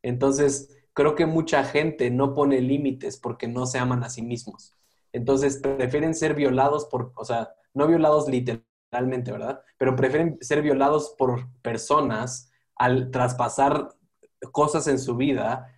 [0.02, 4.74] Entonces, creo que mucha gente no pone límites porque no se aman a sí mismos.
[5.12, 9.62] Entonces, prefieren ser violados por, o sea, no violados literalmente, ¿verdad?
[9.78, 13.88] Pero prefieren ser violados por personas al traspasar
[14.50, 15.68] cosas en su vida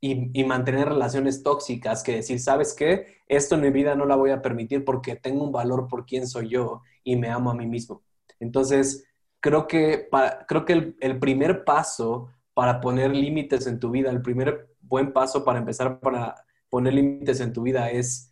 [0.00, 3.18] y, mantener relaciones tóxicas que decir, ¿sabes qué?
[3.28, 6.26] Esto en mi vida no la voy a permitir porque tengo un valor por quién
[6.26, 8.02] soy yo y me amo a mí mismo.
[8.40, 9.04] Entonces,
[9.40, 10.08] creo que,
[10.48, 15.12] creo que el, el primer paso para poner límites en tu vida, el primer buen
[15.12, 16.34] paso para empezar para
[16.70, 18.29] poner límites en tu vida es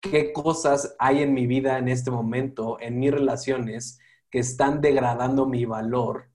[0.00, 5.46] qué cosas hay en mi vida en este momento, en mis relaciones, que están degradando
[5.46, 6.30] mi valor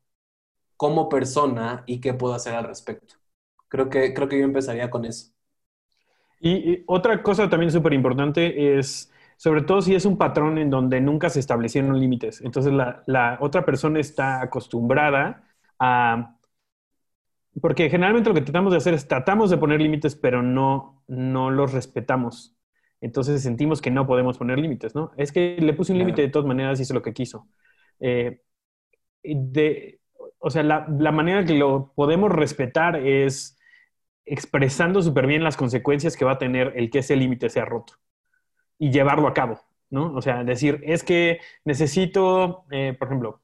[0.77, 3.15] como persona y qué puedo hacer al respecto.
[3.69, 5.31] Creo que, creo que yo empezaría con eso.
[6.39, 10.69] Y, y otra cosa también súper importante es, sobre todo si es un patrón en
[10.69, 12.41] donde nunca se establecieron límites.
[12.41, 15.43] Entonces la, la otra persona está acostumbrada
[15.79, 16.37] a...
[17.61, 21.51] Porque generalmente lo que tratamos de hacer es tratamos de poner límites, pero no, no
[21.51, 22.55] los respetamos.
[23.03, 25.11] Entonces sentimos que no podemos poner límites, ¿no?
[25.17, 27.49] Es que le puse un límite de todas maneras hizo lo que quiso.
[27.99, 28.39] Eh,
[29.23, 29.99] de,
[30.39, 33.57] o sea, la, la manera que lo podemos respetar es
[34.25, 37.95] expresando súper bien las consecuencias que va a tener el que ese límite sea roto
[38.79, 40.13] y llevarlo a cabo, ¿no?
[40.13, 43.41] O sea, decir, es que necesito, eh, por ejemplo,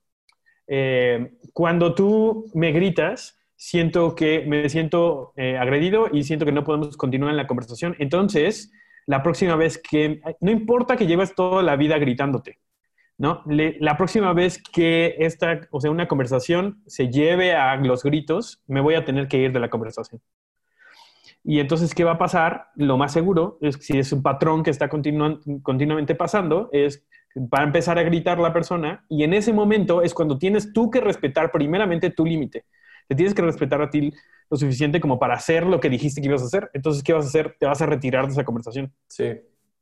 [0.67, 6.95] eh, cuando tú me gritas, siento que me siento agredido y siento que no podemos
[6.95, 7.97] continuar en la conversación.
[7.99, 8.71] Entonces,
[9.09, 12.59] la próxima vez que, no importa que lleves toda la vida gritándote,
[13.17, 13.41] ¿no?
[13.47, 18.81] La próxima vez que esta, o sea, una conversación se lleve a los gritos, me
[18.81, 20.21] voy a tener que ir de la conversación.
[21.43, 22.67] Y entonces, ¿qué va a pasar?
[22.75, 27.03] Lo más seguro es que si es un patrón que está continua- continuamente pasando, es
[27.35, 30.91] va a empezar a gritar la persona y en ese momento es cuando tienes tú
[30.91, 32.65] que respetar primeramente tu límite.
[33.09, 34.13] Te tienes que respetar a ti
[34.49, 36.69] lo suficiente como para hacer lo que dijiste que ibas a hacer.
[36.73, 37.57] Entonces, ¿qué vas a hacer?
[37.59, 38.93] Te vas a retirar de esa conversación.
[39.07, 39.25] Sí.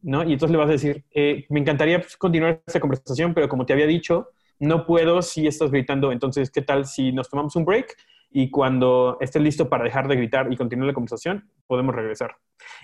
[0.02, 0.24] ¿no?
[0.24, 3.66] Y entonces le vas a decir, eh, me encantaría pues, continuar esta conversación, pero como
[3.66, 6.12] te había dicho, no puedo si estás gritando.
[6.12, 7.96] Entonces, ¿qué tal si nos tomamos un break?
[8.32, 12.38] Y cuando estés listo para dejar de gritar y continuar la conversación, podemos regresar.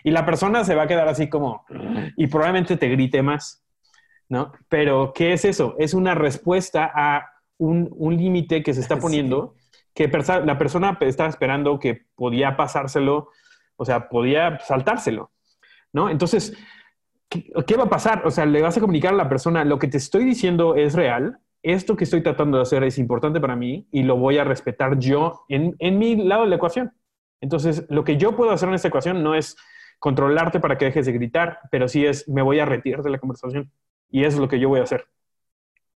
[0.04, 1.66] Y la persona se va a quedar así como,
[2.16, 3.64] y probablemente te grite más,
[4.30, 4.52] ¿no?
[4.70, 5.76] Pero, ¿qué es eso?
[5.80, 9.63] Es una respuesta a un, un límite que se está Sí.
[9.94, 10.08] Que
[10.46, 13.30] la persona estaba esperando que podía pasárselo,
[13.76, 15.32] o sea, podía saltárselo,
[15.92, 16.10] ¿no?
[16.10, 16.58] Entonces,
[17.30, 18.26] ¿qué, va a pasar?
[18.26, 20.94] O sea, le vas a comunicar a la persona, lo que te estoy diciendo es
[20.94, 24.44] real, esto que estoy tratando de hacer es importante para mí y lo voy a
[24.44, 26.94] respetar yo en, mi lado de la ecuación.
[27.40, 29.56] Entonces, lo que yo puedo hacer en esta ecuación no es
[30.00, 33.20] controlarte para que dejes de gritar, pero sí es, me voy a retirar de la
[33.20, 33.72] conversación.
[34.10, 35.08] Y es lo que yo voy a hacer.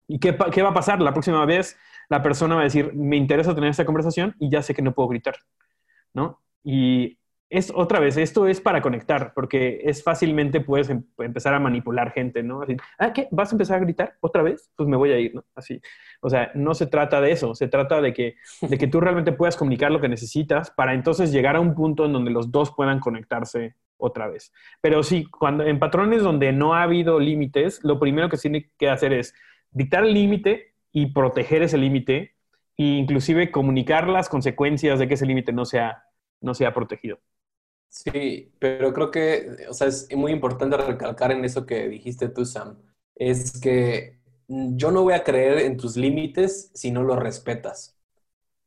[0.07, 1.01] ¿Y qué va a pasar?
[1.01, 1.77] La próxima vez
[2.09, 4.93] la persona va a decir, me interesa tener esta conversación y ya sé que no
[4.93, 5.35] puedo gritar,
[6.13, 6.41] ¿no?
[6.63, 7.17] Y
[7.49, 12.11] es otra vez, esto es para conectar, porque es fácilmente puedes em, empezar a manipular
[12.11, 12.61] gente, ¿no?
[12.61, 13.27] Así, ah, ¿qué?
[13.31, 14.69] ¿Vas a empezar a gritar otra vez?
[14.75, 15.45] Pues me voy a ir, ¿no?
[15.55, 15.81] Así.
[16.21, 19.31] O sea, no se trata de eso, se trata de que, de que tú realmente
[19.31, 22.73] puedas comunicar lo que necesitas para entonces llegar a un punto en donde los dos
[22.75, 24.51] puedan conectarse otra vez.
[24.81, 28.69] Pero sí, cuando en patrones donde no ha habido límites, lo primero que se tiene
[28.77, 29.33] que hacer es
[29.71, 32.33] dictar el límite y proteger ese límite
[32.75, 36.05] e inclusive comunicar las consecuencias de que ese límite no sea,
[36.41, 37.19] no sea protegido.
[37.87, 42.45] Sí, pero creo que, o sea, es muy importante recalcar en eso que dijiste tú,
[42.45, 42.79] Sam,
[43.13, 47.95] es que yo no voy a creer en tus límites si no los respetas.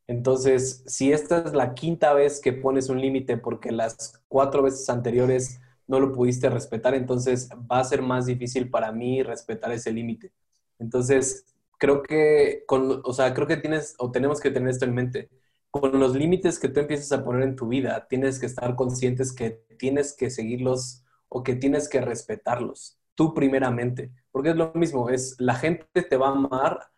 [0.06, 4.88] Entonces, si esta es la quinta vez que pones un límite porque las cuatro veces
[4.88, 9.92] anteriores no lo pudiste respetar, entonces va a ser más difícil para mí respetar ese
[9.92, 10.30] límite.
[10.78, 11.44] Entonces,
[11.80, 15.30] creo que, con, o sea, creo que tienes o tenemos que tener esto en mente
[15.70, 19.32] con los límites que tú empiezas a poner en tu vida, tienes que estar conscientes
[19.32, 25.10] que tienes que seguirlos o que tienes que respetarlos, tú primeramente, porque es lo mismo,
[25.10, 26.90] es la gente te va a amar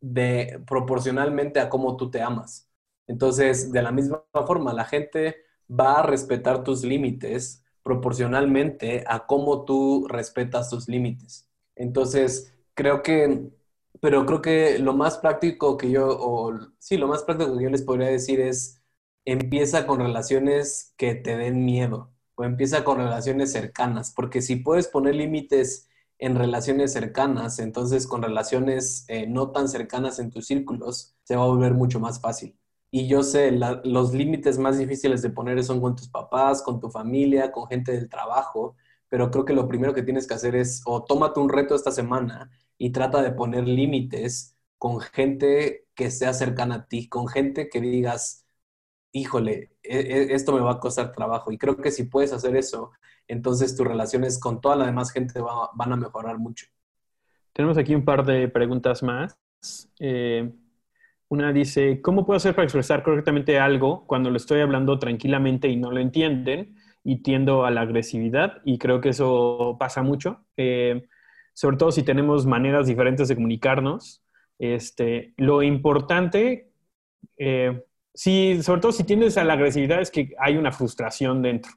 [0.00, 2.68] de proporcionalmente a cómo tú te amas.
[3.06, 5.36] Entonces, de la misma forma, la gente
[5.70, 11.48] va a respetar tus límites proporcionalmente a cómo tú respetas tus límites.
[11.76, 13.50] Entonces, creo que
[14.02, 17.70] pero creo que lo más práctico que yo, o sí, lo más práctico que yo
[17.70, 18.82] les podría decir es,
[19.24, 24.88] empieza con relaciones que te den miedo o empieza con relaciones cercanas, porque si puedes
[24.88, 25.88] poner límites
[26.18, 31.44] en relaciones cercanas, entonces con relaciones eh, no tan cercanas en tus círculos, se va
[31.44, 32.58] a volver mucho más fácil.
[32.90, 36.90] Y yo sé, los límites más difíciles de poner son con tus papás, con tu
[36.90, 38.74] familia, con gente del trabajo,
[39.08, 41.92] pero creo que lo primero que tienes que hacer es, o tómate un reto esta
[41.92, 42.50] semana
[42.82, 47.80] y trata de poner límites con gente que sea cercana a ti, con gente que
[47.80, 48.44] digas,
[49.12, 51.52] híjole, e, e, esto me va a costar trabajo.
[51.52, 52.90] Y creo que si puedes hacer eso,
[53.28, 56.66] entonces tus relaciones con toda la demás gente van a mejorar mucho.
[57.52, 59.38] Tenemos aquí un par de preguntas más.
[60.00, 60.52] Eh,
[61.28, 65.76] una dice, ¿cómo puedo hacer para expresar correctamente algo cuando lo estoy hablando tranquilamente y
[65.76, 66.74] no lo entienden?
[67.04, 70.44] Y tiendo a la agresividad y creo que eso pasa mucho.
[70.56, 71.06] Eh,
[71.54, 74.22] sobre todo si tenemos maneras diferentes de comunicarnos.
[74.58, 76.70] Este, lo importante,
[77.36, 77.84] eh,
[78.14, 81.72] sobre todo si tiendes a la agresividad, es que hay una frustración dentro.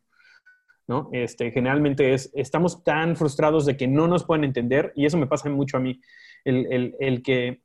[0.87, 1.09] ¿no?
[1.11, 5.27] Este, generalmente es, estamos tan frustrados de que no nos pueden entender, y eso me
[5.27, 5.99] pasa mucho a mí.
[6.43, 7.63] El, que,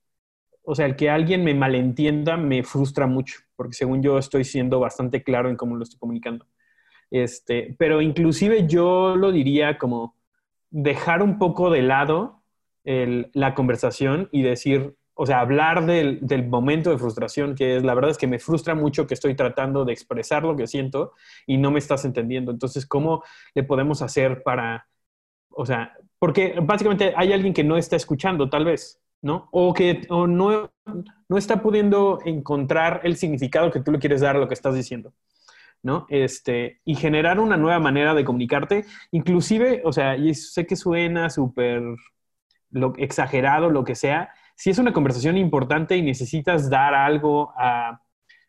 [0.62, 4.80] o sea, el que alguien me malentienda me frustra mucho, porque según yo estoy siendo
[4.80, 6.46] bastante claro en cómo lo estoy comunicando.
[7.10, 10.16] Este, pero inclusive yo lo diría como,
[10.70, 12.42] dejar un poco de lado
[12.84, 18.10] la conversación y decir, o sea, hablar del, momento de frustración, que es, la verdad
[18.10, 21.12] es que me frustra mucho que estoy tratando de expresar lo que siento
[21.46, 22.50] y no me estás entendiendo.
[22.50, 23.22] Entonces, ¿cómo
[23.54, 24.88] le podemos hacer para,
[25.50, 29.48] o sea, porque básicamente hay alguien que no está escuchando, tal vez, ¿no?
[29.52, 30.70] O que no,
[31.28, 34.74] no está pudiendo encontrar el significado que tú le quieres dar a lo que estás
[34.74, 35.12] diciendo.
[35.82, 36.06] ¿No?
[36.08, 41.30] Este, y generar una nueva manera de comunicarte, inclusive, o sea, y sé que suena
[41.30, 41.82] súper
[42.98, 48.02] exagerado, lo que sea, si es una conversación importante y necesitas dar algo a,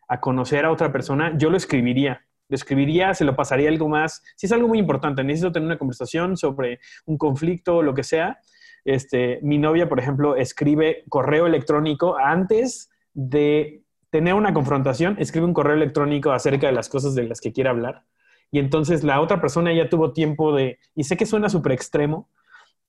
[0.08, 2.26] a conocer a otra persona, yo lo escribiría.
[2.48, 4.22] Lo escribiría, se lo pasaría algo más.
[4.36, 8.38] Si es algo muy importante, necesito tener una conversación sobre un conflicto lo que sea.
[8.84, 15.54] Este, mi novia, por ejemplo, escribe correo electrónico antes de tener una confrontación, escribe un
[15.54, 18.04] correo electrónico acerca de las cosas de las que quiere hablar.
[18.50, 22.28] Y entonces la otra persona ya tuvo tiempo de, y sé que suena súper extremo,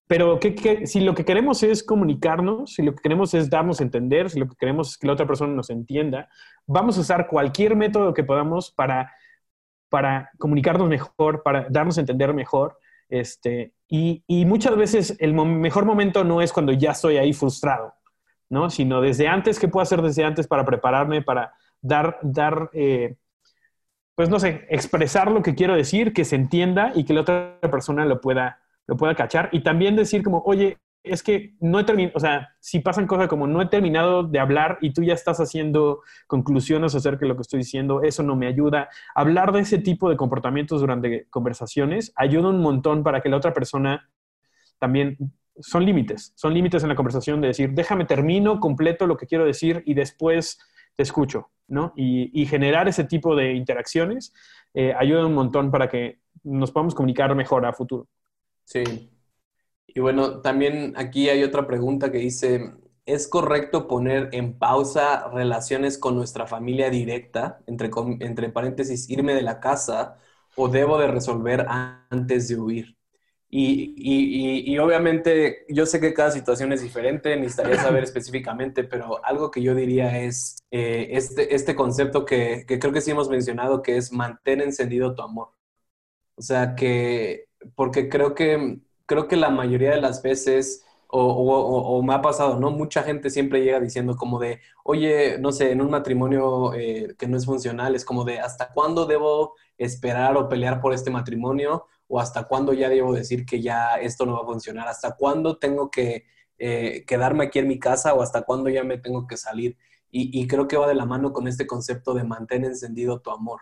[0.06, 0.38] pero
[0.84, 4.38] si lo que queremos es comunicarnos, si lo que queremos es darnos a entender, si
[4.38, 6.28] lo que queremos es que la otra persona nos entienda,
[6.68, 9.10] vamos a usar cualquier método que podamos para,
[9.88, 12.78] para comunicarnos mejor, para darnos a entender mejor.
[13.08, 17.94] Este, y, y muchas veces el mejor momento no es cuando ya estoy ahí frustrado.
[18.50, 18.70] ¿No?
[18.70, 23.16] Sino desde antes, ¿qué puedo hacer desde antes para prepararme, para dar, dar eh,
[24.16, 27.60] pues no sé, expresar lo que quiero decir, que se entienda y que la otra
[27.62, 29.50] persona lo pueda, lo pueda cachar.
[29.52, 33.28] Y también decir como, oye, es que no he terminado, o sea, si pasan cosas
[33.28, 37.36] como no he terminado de hablar y tú ya estás haciendo conclusiones acerca de lo
[37.36, 38.90] que estoy diciendo, eso no me ayuda.
[39.14, 43.54] Hablar de ese tipo de comportamientos durante conversaciones ayuda un montón para que la otra
[43.54, 44.10] persona
[44.80, 45.18] también
[45.60, 49.46] son límites, son límites en la conversación de decir, déjame termino, completo lo que quiero
[49.46, 50.60] decir y después
[50.96, 51.94] te escucho, ¿no?
[51.96, 54.34] Y, generar ese tipo de interacciones
[54.74, 58.08] eh, ayuda un montón para que nos podamos comunicar mejor a futuro.
[58.66, 59.10] Sí.
[59.88, 62.74] Y bueno, también aquí hay otra pregunta que dice,
[63.06, 69.42] ¿es correcto poner en pausa relaciones con nuestra familia directa, entre, entre paréntesis, irme de
[69.44, 70.18] la casa,
[70.56, 72.98] o debo de resolver antes de huir?
[73.56, 79.24] Y, y, y, obviamente yo sé que cada situación es diferente, necesitaría saber específicamente, pero
[79.24, 83.30] algo que yo diría es eh, este, este concepto que, que, creo que sí hemos
[83.30, 85.50] mencionado, que es mantén encendido tu amor.
[86.36, 91.98] O sea, que, porque creo que, creo que la mayoría de las veces, o, o,
[92.00, 92.72] o me ha pasado, ¿no?
[92.72, 97.28] Mucha gente siempre llega diciendo como de, oye, no sé, en un matrimonio eh, que
[97.28, 101.88] no es funcional, es como de, ¿hasta cuándo debo esperar o pelear por este matrimonio?
[102.14, 105.58] O hasta cuándo ya debo decir que ya esto no va a funcionar, hasta cuándo
[105.58, 106.26] tengo que
[106.60, 109.78] eh, quedarme aquí en mi casa o hasta cuándo ya me tengo que salir.
[110.12, 113.62] Y, creo que va de la mano con este concepto de mantener encendido tu amor,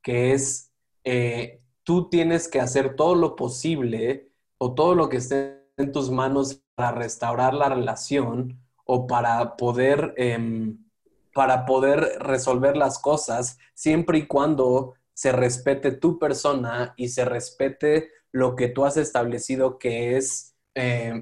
[0.00, 0.72] que es
[1.04, 6.10] eh, tú tienes que hacer todo lo posible o todo lo que esté en tus
[6.10, 10.78] manos para restaurar la relación o para poder, em,
[11.34, 18.10] para poder resolver las cosas siempre y cuando se respete tu persona y se respete
[18.32, 21.12] lo que tú has establecido que es eh,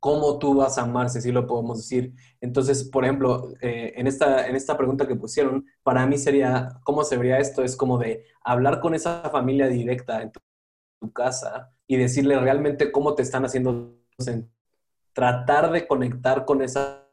[0.00, 2.14] cómo tú vas a amarse, si lo podemos decir.
[2.40, 7.04] Entonces, por ejemplo, eh, en, esta, en esta pregunta que pusieron, para mí sería, ¿cómo
[7.04, 7.62] se vería esto?
[7.62, 10.40] Es como de hablar con esa familia directa en tu,
[11.12, 13.98] casa y decirle realmente cómo te están haciendo
[15.12, 17.06] tratar de conectar con esa,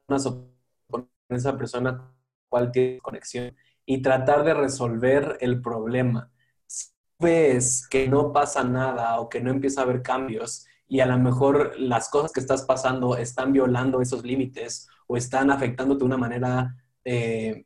[0.89, 2.09] con esa persona
[2.47, 3.53] cual tiene conexión
[3.85, 6.31] y tratar de resolver el problema.
[6.65, 11.05] Si ves que no pasa nada o que no empieza a haber cambios y a
[11.05, 16.05] lo mejor las cosas que estás pasando están violando esos límites o están afectándote de
[16.05, 16.75] una manera
[17.05, 17.65] eh,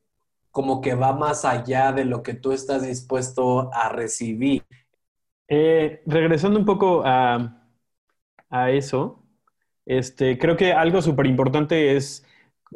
[0.51, 4.63] como que va más allá de lo que tú estás dispuesto a recibir.
[5.47, 7.61] Eh, regresando un poco a,
[8.49, 9.23] a eso,
[9.85, 12.25] este, creo que algo súper importante es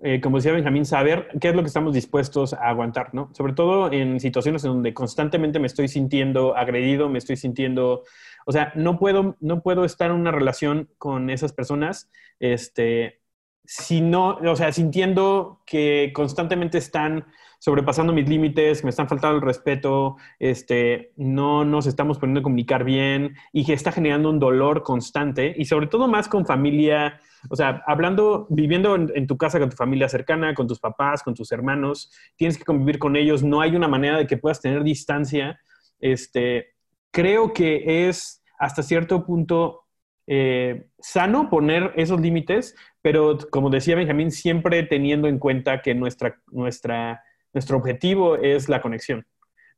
[0.03, 3.29] eh, como decía Benjamín, saber qué es lo que estamos dispuestos a aguantar, ¿no?
[3.33, 8.03] Sobre todo en situaciones en donde constantemente me estoy sintiendo agredido, me estoy sintiendo,
[8.45, 12.09] o sea, no puedo, no puedo estar en una relación con esas personas,
[12.39, 13.21] este,
[13.65, 17.25] si no, o sea, sintiendo que constantemente están
[17.59, 22.83] sobrepasando mis límites, me están faltando el respeto, este, no nos estamos poniendo a comunicar
[22.83, 27.19] bien y que está generando un dolor constante y sobre todo más con familia
[27.49, 31.33] o sea, hablando, viviendo en, tu casa con tu familia cercana, con tus papás, con
[31.33, 34.83] tus hermanos, tienes que convivir con ellos, no hay una manera de que puedas tener
[34.83, 35.59] distancia.
[35.99, 36.73] Este,
[37.11, 39.85] creo que es hasta cierto punto
[40.27, 46.39] eh, sano poner esos límites, pero como decía Benjamín, siempre teniendo en cuenta que nuestra,
[46.51, 47.23] nuestra,
[47.53, 49.25] nuestro objetivo es la conexión.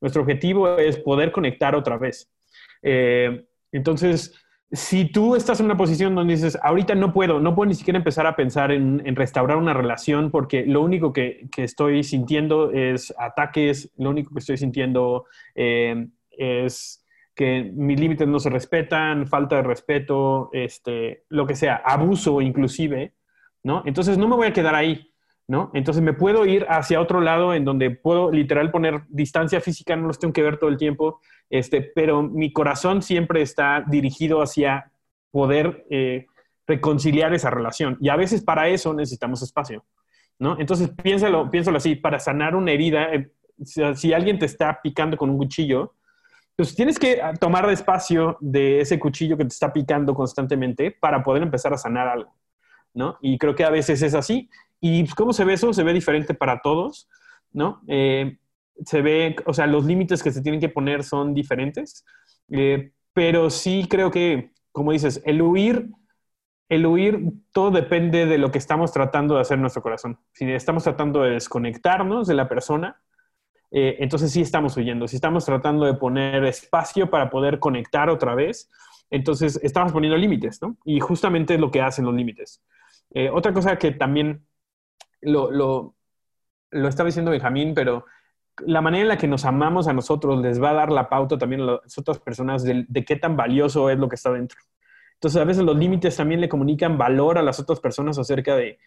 [0.02, 2.30] Nuestro objetivo es poder conectar otra vez.
[2.82, 4.36] Eh, entonces,
[4.72, 7.98] si tú estás en una posición donde dices, ahorita no puedo, no puedo ni siquiera
[7.98, 13.92] empezar a pensar en, restaurar una relación porque lo único que, estoy sintiendo es ataques,
[13.98, 17.06] lo único que estoy sintiendo eh, es
[17.36, 23.14] que mis límites no se respetan, falta de respeto, este, lo que sea, abuso inclusive,
[23.64, 23.84] ¿no?
[23.86, 25.11] Entonces no me voy a quedar ahí.
[25.52, 25.70] ¿No?
[25.74, 30.08] Entonces me puedo ir hacia otro lado en donde puedo literal poner distancia física, no
[30.08, 34.94] los tengo que ver todo el tiempo, este, pero mi corazón siempre está dirigido hacia
[35.30, 36.28] poder eh,
[36.66, 37.98] reconciliar esa relación.
[38.00, 39.84] Y a veces para eso necesitamos espacio,
[40.40, 40.58] ¿no?
[40.58, 43.30] Entonces piénsalo, piénsalo así, para sanar una herida, eh,
[43.66, 45.96] si, alguien te está picando con un cuchillo,
[46.56, 51.22] pues tienes que ah, tomar espacio de ese cuchillo que te está picando constantemente para
[51.22, 52.34] poder empezar a sanar algo,
[52.94, 53.18] ¿no?
[53.20, 54.50] Y creo que a veces es así.
[54.82, 55.72] ¿Y pues, cómo se ve eso?
[55.72, 57.08] Se ve diferente para todos,
[57.54, 57.82] ¿no?
[57.88, 58.40] Eh,
[58.84, 62.04] se ve, o sea, los límites que se tienen que poner son diferentes,
[62.50, 65.92] eh, pero sí creo que, como dices, el huir,
[66.68, 67.22] el huir,
[67.52, 70.18] todo depende de lo que estamos tratando de hacer en nuestro corazón.
[70.34, 73.00] Si estamos tratando de desconectarnos de la persona,
[73.70, 75.08] eh, entonces sí estamos huyendo.
[75.08, 78.72] Si estamos tratando de poner espacio para poder conectar otra vez,
[79.12, 80.78] entonces estamos poniendo límites, ¿no?
[80.86, 82.64] Y justamente es lo que hacen los límites.
[83.34, 84.46] otra cosa que también
[85.22, 85.96] lo, lo,
[86.72, 88.06] lo estaba diciendo Benjamín, pero
[88.66, 91.38] la manera en la que nos amamos a nosotros les va a dar la pauta
[91.38, 94.60] también a las otras personas de, qué tan valioso es lo que está dentro.
[95.14, 98.80] Entonces, a veces los límites también le comunican valor a las otras personas acerca de,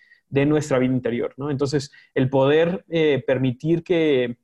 [0.46, 1.50] nuestra vida interior, ¿no?
[1.50, 4.38] Entonces, el poder eh, permitir que,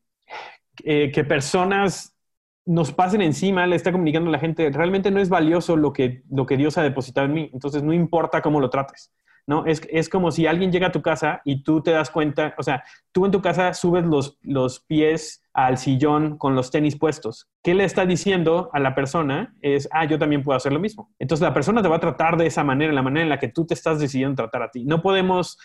[0.84, 2.16] eh, que personas
[2.64, 6.22] nos pasen encima, le está comunicando a la gente, realmente no es valioso lo que,
[6.30, 9.10] lo que Dios ha depositado en mí, entonces no importa cómo lo trates.
[9.50, 9.66] ¿No?
[9.66, 12.62] Es, es como si alguien llega a tu casa y tú te das cuenta, o
[12.62, 17.50] sea, tú en tu casa subes los, los pies al sillón con los tenis puestos.
[17.60, 19.56] ¿Qué le está diciendo a la persona?
[19.60, 21.12] Es, ah, yo también puedo hacer lo mismo.
[21.18, 23.48] Entonces la persona te va a tratar de esa manera, la manera en la que
[23.48, 24.84] tú te estás decidiendo tratar a ti.
[24.84, 25.58] No podemos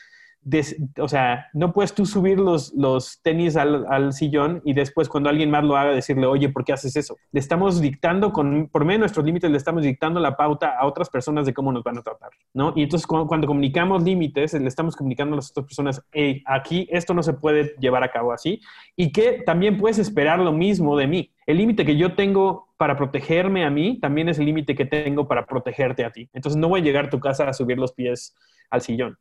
[0.99, 5.49] o sea, no puedes tú subir los, los tenis al, sillón y después cuando alguien
[5.49, 7.17] más lo haga decirle, oye, ¿por qué haces eso?
[7.31, 10.85] Le estamos dictando, con, por medio de nuestros límites, le estamos dictando la pauta a
[10.85, 12.73] otras personas de cómo nos van a tratar, ¿no?
[12.75, 17.13] Y entonces cuando, comunicamos límites, le estamos comunicando a las otras personas, hey, aquí esto
[17.15, 18.61] no se puede llevar a cabo así
[18.95, 21.31] y que también puedes esperar lo mismo de mí.
[21.47, 25.27] El límite que yo tengo para protegerme a mí también es el límite que tengo
[25.27, 26.29] para protegerte a ti.
[26.33, 28.35] Entonces no voy a llegar a tu casa a subir los pies
[28.69, 29.17] al sillón.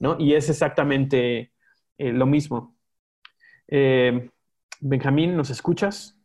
[0.00, 0.16] ¿No?
[0.18, 1.52] Y es exactamente
[1.98, 2.76] eh, lo mismo.
[3.68, 4.28] Eh,
[4.80, 6.16] Benjamín, ¿nos escuchas?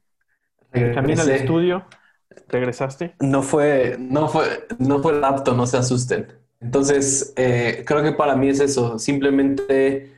[0.71, 1.85] Benjamín al estudio.
[2.47, 3.15] ¿Regresaste?
[3.19, 6.27] No fue, no fue, no fue el apto, no se asusten.
[6.59, 8.97] Entonces, eh, creo que para mí es eso.
[8.97, 10.11] Simplemente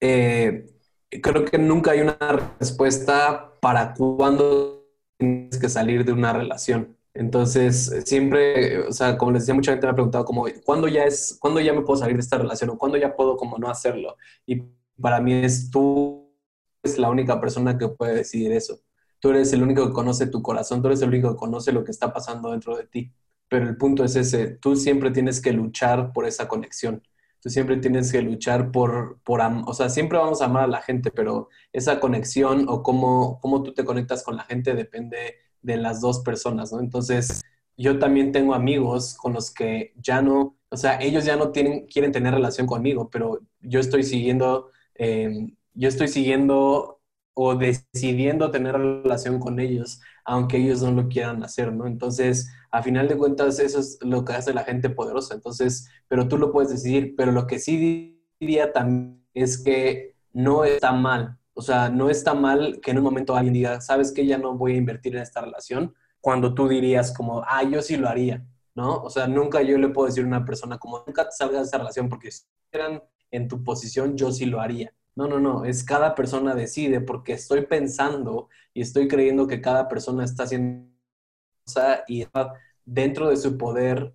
[0.00, 2.16] creo que nunca hay una
[2.58, 4.86] respuesta para cuándo
[5.18, 6.96] tienes que salir de una relación.
[7.14, 11.04] Entonces, siempre, o sea, como les decía, mucha gente me ha preguntado como, ¿cuándo ya
[11.04, 13.68] es, cuándo ya me puedo salir de esta relación o cuándo ya puedo como no
[13.68, 14.16] hacerlo?
[14.46, 14.62] Y
[15.00, 16.34] para mí es tú
[16.82, 18.80] eres la única persona que puede decidir eso.
[19.20, 21.84] Tú eres el único que conoce tu corazón, tú eres el único que conoce lo
[21.84, 23.12] que está pasando dentro de ti.
[23.48, 27.02] Pero el punto es ese, tú siempre tienes que luchar por esa conexión.
[27.40, 30.80] Tú siempre tienes que luchar por, por o sea, siempre vamos a amar a la
[30.80, 35.76] gente, pero esa conexión o cómo, cómo tú te conectas con la gente depende de
[35.76, 36.80] las dos personas, ¿no?
[36.80, 37.42] Entonces,
[37.76, 41.86] yo también tengo amigos con los que ya no, o sea, ellos ya no tienen,
[41.86, 47.00] quieren tener relación conmigo, pero yo estoy siguiendo, em, yo estoy siguiendo
[47.34, 51.86] o decidiendo tener relación con ellos, aunque ellos no lo quieran hacer, ¿no?
[51.86, 55.34] Entonces, a final de cuentas, eso es lo que hace la gente poderosa.
[55.34, 60.64] Entonces, pero tú lo puedes decidir, pero lo que sí diría también es que no
[60.64, 64.26] está mal o sea, no está mal que en un momento alguien diga, sabes que
[64.26, 67.96] ya no voy a invertir en esta relación, cuando tú dirías como, ah, yo sí
[67.96, 69.02] lo haría, ¿no?
[69.02, 71.66] O sea, nunca yo le puedo decir a una persona como, nunca te salgas de
[71.68, 74.94] esa relación porque si estuvieran en tu posición, yo sí lo haría.
[75.14, 79.88] No, no, no, es cada persona decide porque estoy pensando y estoy creyendo que cada
[79.88, 80.88] persona está haciendo
[81.66, 84.14] cosa y está dentro de su poder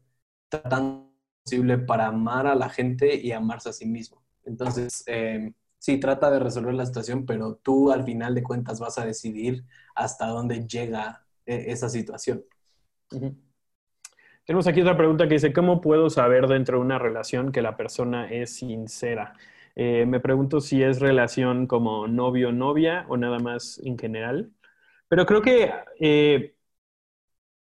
[0.50, 1.08] tratando
[1.44, 4.22] posible para amar a la gente y amarse a sí mismo.
[4.44, 8.98] Entonces, eh, sí, trata de resolver la situación, pero tú al final de cuentas vas
[8.98, 9.64] a decidir
[9.96, 12.44] hasta dónde llega eh, esa situación.
[14.46, 17.76] Tenemos aquí otra pregunta que dice, ¿cómo puedo saber dentro de una relación que la
[17.76, 19.34] persona es sincera?
[19.76, 24.52] Eh, me pregunto si es relación como novio-novia o nada más en general.
[25.08, 26.56] Pero creo que, eh,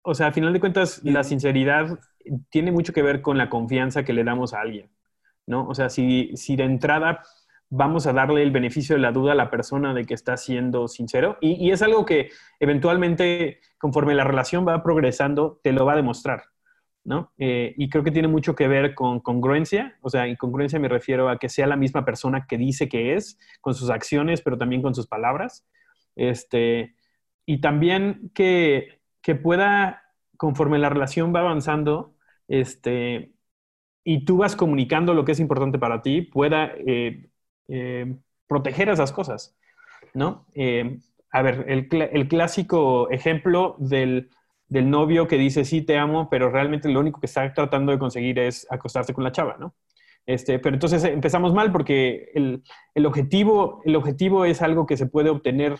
[0.03, 1.99] o sea, al final de cuentas, la sinceridad
[2.51, 4.91] tiene mucho que ver con la confianza que le damos a alguien,
[5.47, 5.69] ¿no?
[5.69, 7.23] O sea, si, si de entrada
[7.75, 10.89] vamos a darle el beneficio de la duda a la persona de que está siendo
[10.89, 11.39] sincero.
[11.41, 12.29] Y, es algo que
[12.61, 16.45] eventualmente, conforme la relación va progresando, te lo va a demostrar,
[17.03, 17.33] ¿no?
[17.39, 20.89] Eh, y creo que tiene mucho que ver con congruencia, o sea, y congruencia me
[20.89, 24.59] refiero a que sea la misma persona que dice que es, con sus acciones, pero
[24.59, 25.66] también con sus palabras.
[26.14, 26.95] Este,
[27.47, 30.03] y también que, que pueda,
[30.37, 32.16] conforme la relación va avanzando,
[32.49, 33.33] este,
[34.05, 37.31] y tú vas comunicando lo que es importante para ti, pueda eh,
[37.69, 38.15] eh,
[38.47, 39.57] proteger esas cosas,
[40.15, 40.47] ¿no?
[40.55, 40.99] Eh,
[41.31, 44.29] a ver, el, clásico ejemplo del,
[44.69, 48.39] novio que dice sí te amo, pero realmente lo único que está tratando de conseguir
[48.39, 49.75] es acostarse con la chava, ¿no?
[50.27, 55.31] Este, pero entonces empezamos mal porque el, objetivo, el objetivo es algo que se puede
[55.31, 55.77] obtener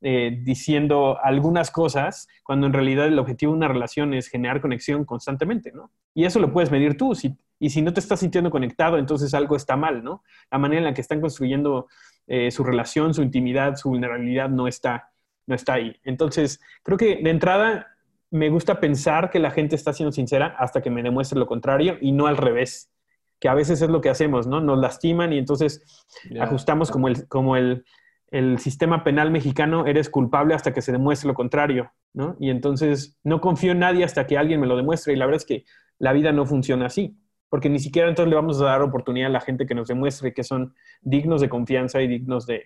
[0.00, 5.04] eh, diciendo algunas cosas, cuando en realidad el objetivo de una relación es generar conexión
[5.04, 5.90] constantemente, ¿no?
[6.14, 7.14] Y eso lo puedes medir tú.
[7.14, 10.22] Si, y si no te estás sintiendo conectado, entonces algo está mal, ¿no?
[10.50, 11.88] La manera en la que están construyendo
[12.26, 15.10] eh, su relación, su intimidad, su vulnerabilidad no está,
[15.46, 15.96] no está ahí.
[16.04, 17.88] Entonces, creo que de entrada
[18.30, 21.96] me gusta pensar que la gente está siendo sincera hasta que me demuestre lo contrario
[22.00, 22.92] y no al revés,
[23.40, 24.60] que a veces es lo que hacemos, ¿no?
[24.60, 26.06] Nos lastiman y entonces
[26.40, 27.84] ajustamos como, el, como el,
[28.30, 32.36] el sistema penal mexicano, eres culpable hasta que se demuestre lo contrario, ¿no?
[32.38, 35.40] Y entonces no confío en nadie hasta que alguien me lo demuestre y la verdad
[35.40, 35.64] es que
[35.98, 37.16] la vida no funciona así
[37.48, 40.34] porque ni siquiera entonces le vamos a dar oportunidad a la gente que nos demuestre
[40.34, 42.64] que son dignos de confianza y dignos de,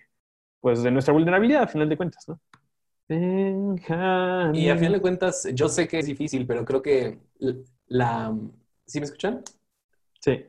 [0.59, 2.39] pues, de nuestra vulnerabilidad, a final de cuentas, ¿no?
[3.09, 7.19] Y a final de cuentas, yo sé que es difícil, pero creo que
[7.87, 8.35] la...
[8.85, 9.43] ¿Sí me escuchan?
[10.19, 10.45] Sí.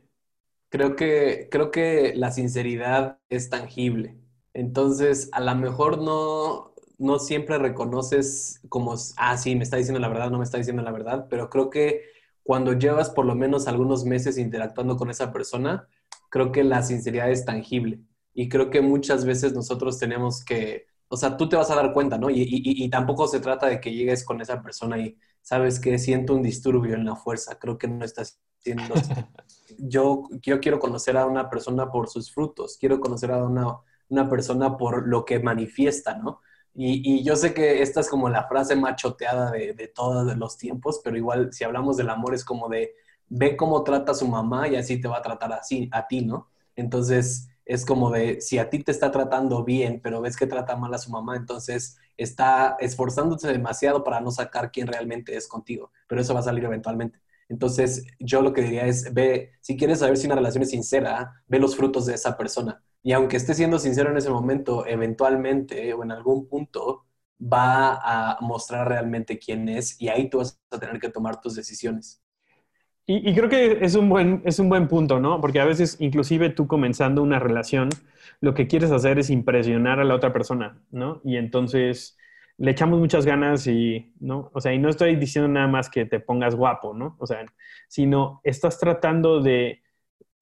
[0.69, 4.17] Creo que, creo que la sinceridad es tangible.
[4.55, 10.09] Entonces, a lo mejor no, no siempre reconoces como, ah, sí, me está diciendo la
[10.09, 12.03] verdad, no me está diciendo la verdad, pero creo que
[12.45, 15.89] cuando llevas por lo menos algunos meses interactuando con esa persona,
[16.31, 18.01] creo que la sinceridad es tangible.
[18.35, 21.93] Y creo que muchas veces nosotros tenemos que, o sea, tú te vas a dar
[21.95, 22.29] cuenta, ¿no?
[22.31, 26.43] Y, tampoco se trata de que llegues con esa persona y sabes que siento un
[26.43, 27.59] disturbio en la fuerza.
[27.59, 28.95] Creo que no estás siendo...
[29.79, 33.79] yo, yo quiero conocer a una persona por sus frutos, quiero conocer a una,
[34.09, 36.41] una persona por lo que manifiesta, ¿no?
[36.77, 41.01] Y, yo sé que esta es como la frase machoteada de, de todos los tiempos,
[41.05, 42.95] pero igual si hablamos del amor es como de
[43.29, 46.25] ve cómo trata a su mamá y así te va a tratar así a ti,
[46.25, 46.49] ¿no?
[46.77, 50.77] Entonces es como de si a ti te está tratando bien, pero ves que trata
[50.77, 55.91] mal a su mamá, entonces está esforzándose demasiado para no sacar quién realmente es contigo,
[56.07, 57.21] pero eso va a salir eventualmente.
[57.49, 61.43] Entonces, yo lo que diría es, ve, si quieres saber si una relación es sincera,
[61.47, 62.83] ve los frutos de esa persona.
[63.05, 67.05] Y aunque esté siendo sincero en ese momento, eventualmente o en algún punto
[67.41, 71.55] va a mostrar realmente quién es y ahí tú vas a tener que tomar tus
[71.55, 72.23] decisiones.
[73.07, 75.39] Y, creo que es un, buen, es un buen punto, ¿no?
[75.39, 77.91] Porque a veces, inclusive tú comenzando una relación,
[78.41, 81.21] lo que quieres hacer es impresionar a la otra persona, ¿no?
[81.23, 82.17] Y entonces
[82.57, 84.51] le echamos muchas ganas y, ¿no?
[84.55, 87.17] O sea, y no estoy diciendo nada más que te pongas guapo, ¿no?
[87.19, 87.45] O sea,
[87.89, 89.84] sino estás tratando de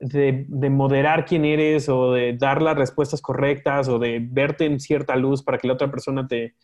[0.02, 5.14] de, moderar quién eres o de dar las respuestas correctas o de verte en cierta
[5.16, 6.54] luz para que la otra persona te,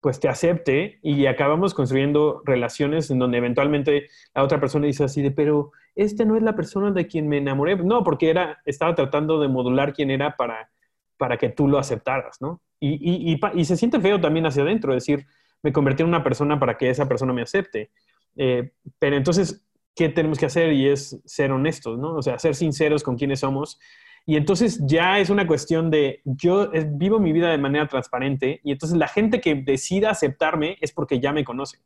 [0.00, 5.22] pues te acepte y acabamos construyendo relaciones en donde eventualmente la otra persona dice así
[5.22, 7.76] de, pero este no es la persona de quien me enamoré.
[7.76, 10.68] No, porque era, estaba tratando de modular quién era para,
[11.16, 12.60] para que tú lo aceptaras, ¿no?
[12.80, 15.24] Y, y, se siente feo también hacia adentro, decir,
[15.62, 17.90] me convertí en una persona para que esa persona me acepte.
[18.36, 19.66] Eh, pero entonces
[19.96, 22.14] qué tenemos que hacer y es ser honestos, ¿no?
[22.14, 23.80] O sea, ser sinceros con quiénes somos.
[24.26, 28.72] Y entonces ya es una cuestión de, yo vivo mi vida de manera transparente y
[28.72, 31.78] entonces la gente que decida aceptarme es porque ya me conoce,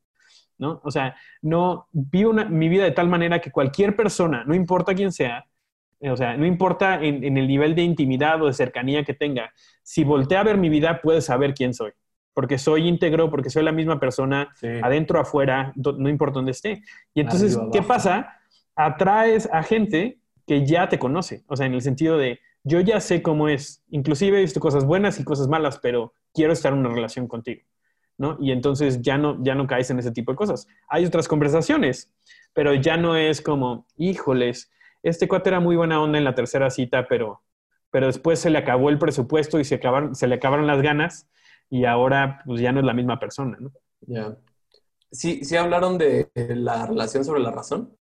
[0.59, 0.81] ¿no?
[0.83, 5.13] O sea, no vivo mi vida de tal manera que cualquier persona, no importa quién
[5.13, 5.47] sea,
[6.01, 9.53] o sea, no importa en, en el nivel de intimidad o de cercanía que tenga,
[9.83, 11.93] si voltea a ver mi vida, puede saber quién soy
[12.35, 16.83] porque soy íntegro, porque soy la misma persona, adentro, afuera, no importa dónde esté.
[17.15, 18.39] Y entonces, ¿qué pasa?
[18.77, 23.01] Atraes a gente que ya te conoce, o sea, en el sentido de, yo ya
[23.01, 26.81] sé cómo es, inclusive he visto cosas buenas y cosas malas, pero quiero estar en
[26.81, 27.63] una relación contigo,
[28.19, 28.37] ¿no?
[28.41, 30.67] Y entonces ya no, ya no caes en ese tipo de cosas.
[30.89, 32.13] Hay otras conversaciones,
[32.53, 34.71] pero ya no es como, híjoles,
[35.03, 37.43] este cuate era muy buena onda en la tercera cita, pero,
[37.91, 41.29] pero después se le acabó el presupuesto y se, acabaron, se le acabaron las ganas
[41.71, 43.73] y ahora pues ya no es la misma persona, ¿no?
[44.03, 44.37] Ya.
[45.13, 47.97] Sí, sí hablaron de la relación sobre la razón.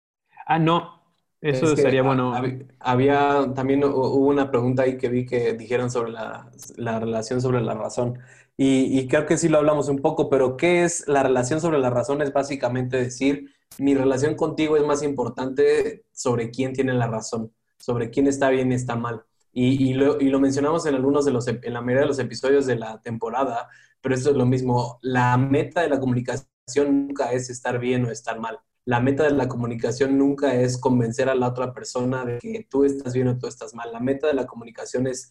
[0.46, 1.04] Ah, no.
[1.42, 2.34] Eso sería bueno.
[2.80, 7.76] Había, también hubo una pregunta ahí que vi que dijeron sobre la, relación sobre la
[7.76, 8.18] razón.
[8.58, 11.78] Y, y, creo que sí lo hablamos un poco, pero ¿qué es la relación sobre
[11.78, 12.22] la razón?
[12.22, 18.10] Es básicamente decir, mi relación contigo es más importante sobre quién tiene la razón, sobre
[18.10, 19.24] quién está bien y está mal.
[19.58, 23.02] Y, lo, mencionamos en algunos de los, en la mayoría de los episodios de la
[23.02, 23.70] temporada,
[24.02, 25.00] pero esto es lo mismo.
[25.02, 28.60] La meta de la comunicación nunca es estar bien o estar mal.
[28.84, 32.84] La meta de la comunicación nunca es convencer a la otra persona de que tú
[32.84, 33.94] estás bien o tú estás mal.
[33.94, 35.30] La meta de la comunicación es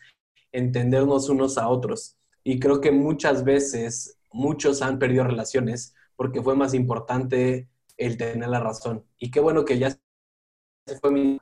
[0.53, 2.16] entendernos unos a otros.
[2.43, 7.68] Y creo que muchas veces muchos han perdido relaciones porque fue más importante
[7.99, 9.05] el tener la razón.
[9.18, 11.39] Y qué bueno que ya se fue mi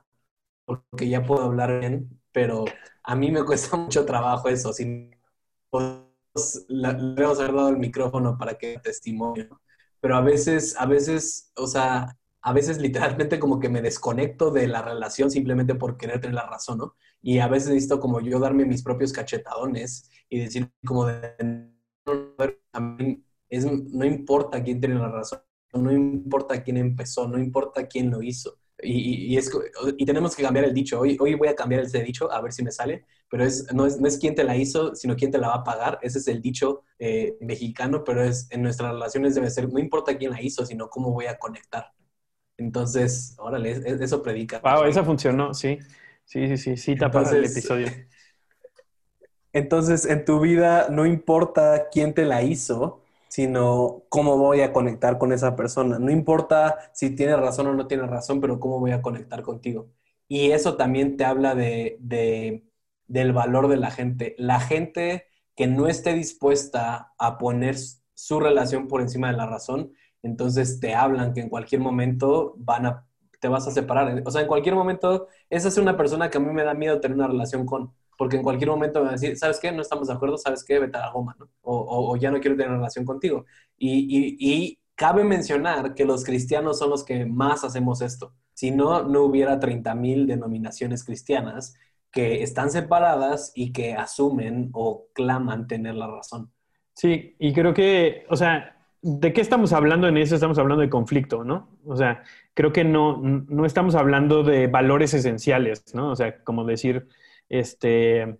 [0.65, 2.65] porque ya puedo hablar bien, pero
[3.03, 4.73] a mí me cuesta mucho trabajo eso.
[4.73, 4.85] Si
[6.67, 9.61] le hemos haber dado el micrófono para que testimonio,
[10.01, 14.67] pero a veces, a veces, o sea, a veces literalmente como que me desconecto de
[14.67, 16.95] la relación simplemente por querer tener la razón, ¿no?
[17.21, 21.71] Y a veces necesito como yo darme mis propios cachetadones y decir como de,
[23.49, 25.39] es, no importa quién tiene la razón,
[25.73, 28.57] no importa quién empezó, no importa quién lo hizo.
[28.83, 29.51] Y, es,
[29.97, 30.99] y, tenemos que cambiar el dicho.
[30.99, 33.85] Hoy, hoy voy a cambiar ese dicho a ver si me sale, pero es, no,
[33.85, 35.99] es, no es quién te la hizo, sino quién te la va a pagar.
[36.01, 40.17] Ese es el dicho eh, mexicano, pero es, en nuestras relaciones debe ser, no importa
[40.17, 41.91] quién la hizo, sino cómo voy a conectar.
[42.57, 44.59] Entonces, órale, eso predica.
[44.59, 45.79] Wow, esa funcionó, sí.
[46.25, 47.87] Sí, sí, sí, sí, tapa el episodio.
[49.53, 53.02] Entonces, en tu vida no importa quién te la hizo,
[53.33, 55.97] sino cómo voy a conectar con esa persona.
[55.97, 59.89] No importa si tiene razón o no tiene razón, pero cómo voy a conectar contigo.
[60.27, 61.97] Y eso también te habla de,
[63.07, 64.35] del valor de la gente.
[64.37, 65.25] La gente
[65.55, 67.75] que no esté dispuesta a poner
[68.13, 72.85] su relación por encima de la razón, entonces te hablan que en cualquier momento van
[72.85, 73.07] a,
[73.39, 74.21] te vas a separar.
[74.27, 76.99] O sea, en cualquier momento, esa es una persona que a mí me da miedo
[76.99, 79.71] tener una relación con porque en cualquier momento me van a decir, ¿sabes qué?
[79.71, 80.79] No estamos de acuerdo, ¿sabes qué?
[80.79, 81.49] Vete a la goma, ¿no?
[81.61, 83.45] O, o, ya no quiero tener relación contigo.
[83.77, 88.33] Y, y, y, cabe mencionar que los cristianos son los que más hacemos esto.
[88.53, 91.75] Si no, no hubiera 30.000 denominaciones cristianas
[92.11, 96.51] que están separadas y que asumen o claman tener la razón.
[96.93, 100.35] Sí, y creo que, o sea, ¿de qué estamos hablando en eso?
[100.35, 101.69] Estamos hablando de conflicto, ¿no?
[101.85, 106.11] O sea, creo que no, no estamos hablando de valores esenciales, ¿no?
[106.11, 107.07] O sea, como decir,
[107.53, 108.39] este,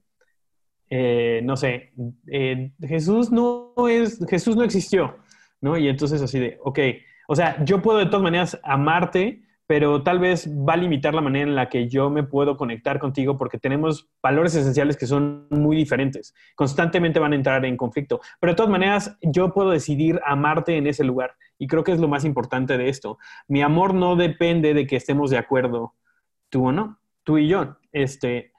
[0.89, 1.93] eh, no sé,
[2.28, 5.18] eh, Jesús no es, Jesús no existió,
[5.61, 5.78] ¿no?
[5.78, 6.80] Y entonces así de, ok,
[7.28, 11.22] o sea, yo puedo de todas maneras amarte, pero tal vez va a limitar la
[11.22, 15.47] manera en la que yo me puedo conectar contigo porque tenemos valores esenciales que son
[15.51, 16.34] muy diferentes.
[16.55, 20.88] Constantemente van a entrar en conflicto, pero de todas maneras yo puedo decidir amarte en
[20.88, 23.20] ese lugar y creo que es lo más importante de esto.
[23.47, 25.93] Mi amor no depende de que estemos de acuerdo
[26.49, 27.78] tú o no, tú y yo.
[27.91, 28.53] Este,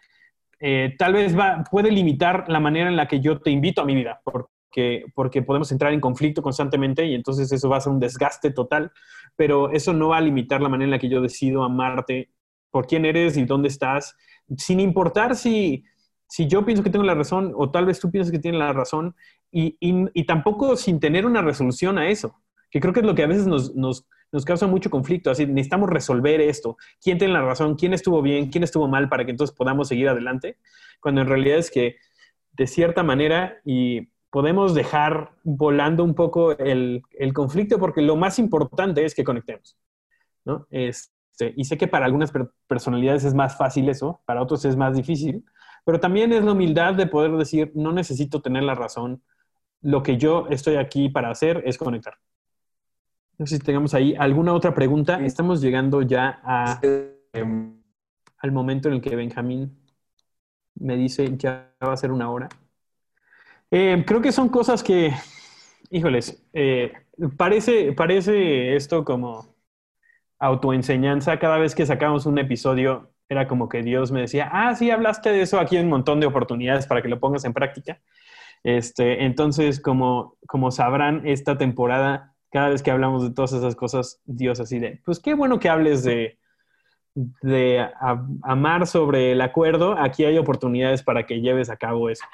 [0.67, 3.85] eh, tal vez va, puede limitar la manera en la que yo te invito a
[3.85, 8.01] mi vida, porque podemos entrar en conflicto constantemente y entonces eso va a ser un
[8.01, 8.91] desgaste total,
[9.37, 12.31] pero eso no va a limitar la manera en la que yo decido amarte
[12.71, 14.17] por quién eres y dónde estás,
[14.57, 15.85] sin importar si,
[16.29, 18.73] si yo pienso que tengo la razón o tal vez tú piensas que tienes la
[18.73, 19.15] razón
[19.53, 22.41] y, y, tampoco sin tener una resolución a eso,
[22.71, 25.89] que creo que es lo que a veces nos, nos causa mucho conflicto, así necesitamos
[25.89, 29.55] resolver esto, quién tiene la razón, quién estuvo bien, quién estuvo mal para que entonces
[29.55, 30.59] podamos seguir adelante,
[30.99, 31.99] cuando en realidad es que
[32.51, 39.05] de cierta manera y podemos dejar volando un poco el, conflicto porque lo más importante
[39.05, 39.79] es que conectemos,
[40.45, 40.67] ¿no?
[40.69, 42.33] Este, y sé que para algunas
[42.67, 45.45] personalidades es más fácil eso, para otros es más difícil,
[45.85, 49.23] pero también es la humildad de poder decir, no necesito tener la razón,
[49.81, 52.15] lo que yo estoy aquí para hacer es conectar.
[53.39, 55.25] No sé si tengamos ahí alguna otra pregunta.
[55.25, 56.81] Estamos llegando ya a,
[57.33, 59.77] al momento en el que Benjamín
[60.77, 62.49] me dice, ya va a ser una hora.
[63.71, 65.13] Eh, creo que son cosas que,
[65.91, 66.93] híjoles, eh,
[67.37, 69.55] parece, parece esto como
[70.39, 71.39] autoenseñanza.
[71.39, 75.31] Cada vez que sacamos un episodio, era como que Dios me decía, ah, sí, hablaste
[75.31, 78.01] de eso aquí en un montón de oportunidades para que lo pongas en práctica.
[78.63, 84.21] Este, entonces, como, como sabrán, esta temporada, cada vez que hablamos de todas esas cosas,
[84.27, 86.39] Dios así de, pues qué bueno que hables de,
[87.43, 87.85] de
[88.45, 89.99] amar sobre el acuerdo.
[89.99, 92.25] Aquí hay oportunidades para que lleves a cabo eso.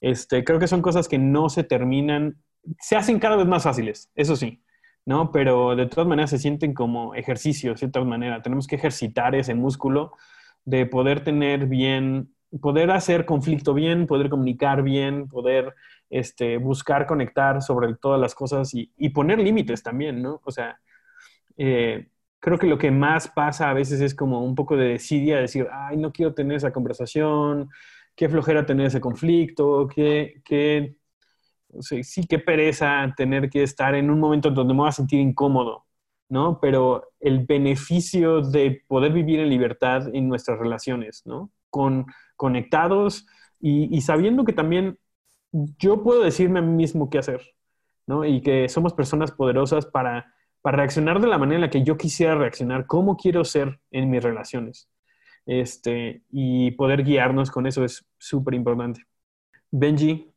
[0.00, 2.40] Este, creo que son cosas que no se terminan,
[2.78, 4.62] se hacen cada vez más fáciles, eso sí,
[5.04, 5.32] ¿no?
[5.32, 8.42] Pero de todas maneras se sienten como ejercicio, de cierta manera.
[8.42, 10.12] Tenemos que ejercitar ese músculo
[10.64, 15.74] de poder tener bien, poder hacer conflicto bien, poder comunicar bien, poder
[16.10, 20.40] este, buscar conectar sobre todas las cosas y, poner límites también, ¿no?
[20.44, 20.78] O sea,
[21.56, 22.08] eh,
[22.40, 25.68] creo que lo que más pasa a veces es como un poco de desidia, decir,
[25.72, 27.68] ay, no quiero tener esa conversación,
[28.14, 30.42] qué flojera tener ese conflicto, qué,
[31.80, 35.86] sí, qué pereza tener que estar en un momento donde me voy a sentir incómodo,
[36.28, 36.60] ¿no?
[36.60, 41.50] Pero el beneficio de poder vivir en libertad en nuestras relaciones, ¿no?
[41.70, 43.26] Con, conectados
[43.58, 44.98] y sabiendo que también
[45.78, 47.54] yo puedo decirme a mí mismo qué hacer,
[48.06, 48.24] ¿no?
[48.24, 51.96] Y que somos personas poderosas para, para reaccionar de la manera en la que yo
[51.96, 54.88] quisiera reaccionar, cómo quiero ser en mis relaciones.
[55.46, 59.04] Este, y poder guiarnos con eso es súper importante.
[59.70, 60.32] Benji,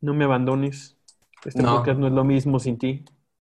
[0.00, 0.96] no me abandones.
[1.44, 3.04] Este podcast no es lo mismo sin ti.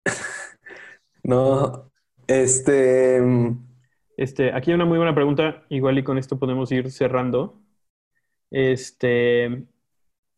[1.24, 1.92] no,
[2.28, 3.22] este...
[4.18, 7.62] Este, aquí hay una muy buena pregunta, igual y con esto podemos ir cerrando.
[8.50, 9.68] Este,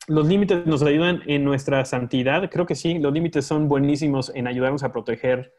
[0.10, 2.49] ¿los límites nos ayudan en nuestra santidad?
[2.49, 5.53] Creo que sí, los límites son buenísimos en ayudarnos a proteger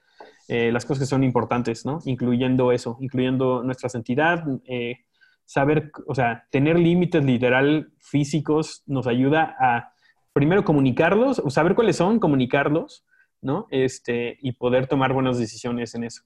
[0.49, 2.01] eh, las cosas que son importantes, ¿no?
[2.05, 4.99] Incluyendo eso, incluyendo nuestra santidad, eh,
[5.45, 9.93] saber, o sea, tener límites literal físicos nos ayuda a
[10.33, 13.05] primero comunicarlos, o saber cuáles son, comunicarlos,
[13.41, 13.69] ¿no?
[13.71, 16.23] Este, y poder tomar buenas decisiones en eso.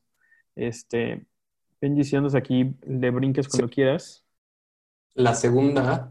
[0.57, 1.27] Este,
[1.79, 4.25] ven diciéndonos aquí, le brinques cuando quieras.
[5.15, 6.11] La segunda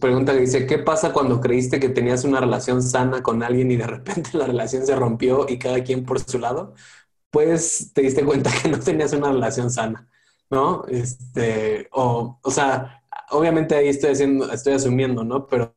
[0.00, 3.76] pregunta que dice, ¿qué pasa cuando creíste que tenías una relación sana con alguien y
[3.76, 6.74] de repente la relación se rompió y cada quien por su lado?
[7.30, 10.08] Pues te diste cuenta que no tenías una relación sana,
[10.50, 10.84] ¿no?
[10.88, 15.46] Este, o, o sea, obviamente ahí estoy haciendo, estoy asumiendo, ¿no?
[15.46, 15.76] Pero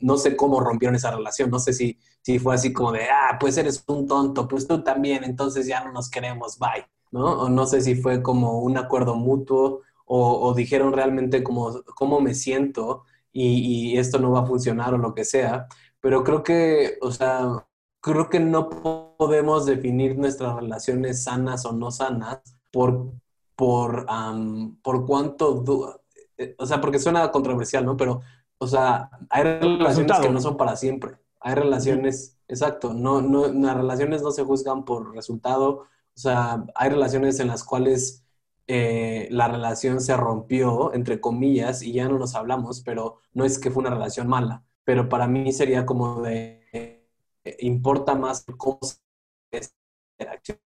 [0.00, 3.36] no sé cómo rompieron esa relación, no sé si, si fue así como de, ah,
[3.38, 7.42] pues eres un tonto, pues tú también, entonces ya no nos queremos, bye, ¿no?
[7.42, 12.20] O no sé si fue como un acuerdo mutuo o, o dijeron realmente como, cómo
[12.20, 15.66] me siento y, esto no va a funcionar o lo que sea,
[16.00, 17.66] pero creo que, o sea,
[18.00, 18.68] creo que no
[19.16, 23.12] podemos definir nuestras relaciones sanas o no sanas por,
[23.56, 24.06] por,
[24.82, 26.02] por cuánto,
[26.36, 27.96] eh, o sea, porque suena controversial, ¿no?
[27.96, 28.20] Pero,
[28.58, 31.16] o sea, hay relaciones que no son para siempre.
[31.40, 36.90] Hay relaciones, exacto, no, no, las relaciones no se juzgan por resultado, o sea, hay
[36.90, 38.21] relaciones en las cuales
[38.66, 43.58] eh, la relación se rompió, entre comillas, y ya no nos hablamos, pero no es
[43.58, 48.78] que fue una relación mala, pero para mí sería como de, eh, importa más cómo
[50.18, 50.58] interacción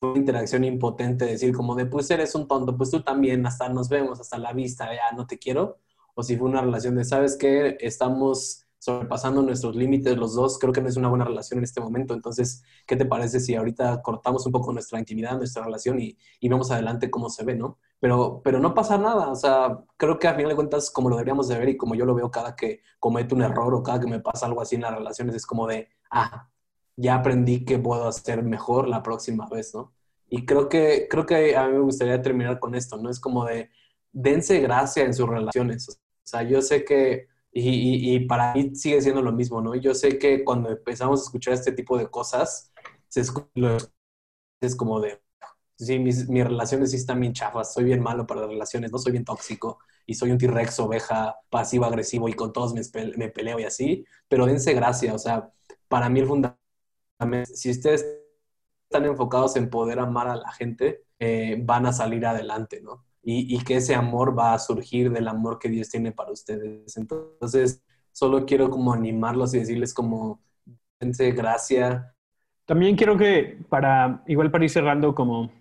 [0.00, 3.88] una interacción impotente, decir como de, pues eres un tonto, pues tú también, hasta nos
[3.88, 5.78] vemos, hasta la vista, ya no te quiero,
[6.14, 7.76] o si fue una relación de, ¿sabes qué?
[7.80, 11.80] Estamos sobrepasando nuestros límites los dos, creo que no es una buena relación en este
[11.80, 12.14] momento.
[12.14, 16.48] Entonces, ¿qué te parece si ahorita cortamos un poco nuestra intimidad, nuestra relación y, y
[16.48, 17.78] vemos adelante cómo se ve, ¿no?
[18.00, 21.16] Pero, pero no pasa nada, o sea, creo que a final de cuentas, como lo
[21.16, 24.00] deberíamos de ver y como yo lo veo cada que cometo un error o cada
[24.00, 26.48] que me pasa algo así en las relaciones, es como de, ah,
[26.96, 29.92] ya aprendí que puedo hacer mejor la próxima vez, ¿no?
[30.30, 33.10] Y creo que, creo que a mí me gustaría terminar con esto, ¿no?
[33.10, 33.70] Es como de,
[34.12, 35.88] dense gracia en sus relaciones.
[35.88, 39.74] O sea, yo sé que y, para mí sigue siendo lo mismo, ¿no?
[39.74, 42.72] Yo sé que cuando empezamos a escuchar este tipo de cosas,
[43.08, 43.22] se
[44.60, 45.20] es como de,
[45.76, 48.98] sí, mis, mis, relaciones sí están bien chafas, soy bien malo para las relaciones, no
[48.98, 52.82] soy bien tóxico y soy un T-Rex oveja pasivo-agresivo y con todos me,
[53.16, 55.50] me, peleo y así, pero dense gracia, o sea,
[55.88, 56.58] para mí el fundamento,
[57.54, 58.06] si ustedes
[58.84, 63.04] están enfocados en poder amar a la gente, eh, van a salir adelante, ¿no?
[63.30, 66.96] Y, que ese amor va a surgir del amor que Dios tiene para ustedes.
[66.96, 70.40] Entonces, solo quiero como animarlos y decirles como,
[70.98, 72.14] dense gracia.
[72.64, 75.52] También quiero que, para, igual para ir cerrando, como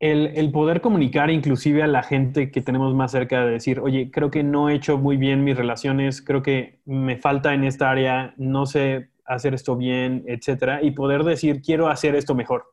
[0.00, 4.10] el, el, poder comunicar inclusive a la gente que tenemos más cerca de decir, oye,
[4.10, 7.90] creo que no he hecho muy bien mis relaciones, creo que me falta en esta
[7.90, 12.64] área, no sé hacer esto bien, etcétera, y poder decir, quiero hacer esto mejor.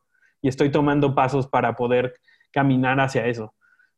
[0.42, 2.14] Y estoy tomando pasos para poder
[2.54, 3.54] caminar hacia eso.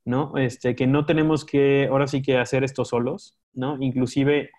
[0.08, 0.38] ¿No?
[0.38, 3.76] Este, que no tenemos que, ahora sí que hacer esto solos, ¿no?
[3.82, 4.52] Inclusive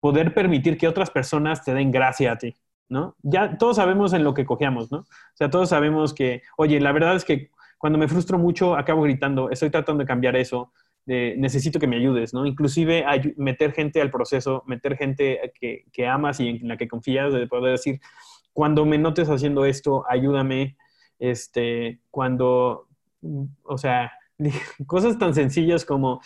[0.00, 2.56] poder permitir que otras personas te den gracia a ti,
[2.88, 3.14] ¿no?
[3.22, 5.00] Ya todos sabemos en lo que cojeamos, ¿no?
[5.00, 9.02] O sea, todos sabemos que, oye, la verdad es que cuando me frustro mucho acabo
[9.02, 10.72] gritando, estoy tratando de cambiar eso,
[11.04, 12.46] necesito que me ayudes, ¿no?
[12.46, 13.04] Inclusive
[13.36, 17.46] meter gente al proceso, meter gente que, que amas y en la que confías, de
[17.46, 18.00] poder decir,
[18.54, 20.78] cuando me notes haciendo esto, ayúdame,
[21.18, 22.88] este, cuando,
[23.64, 24.10] o sea,
[24.86, 26.20] cosas tan sencillas como,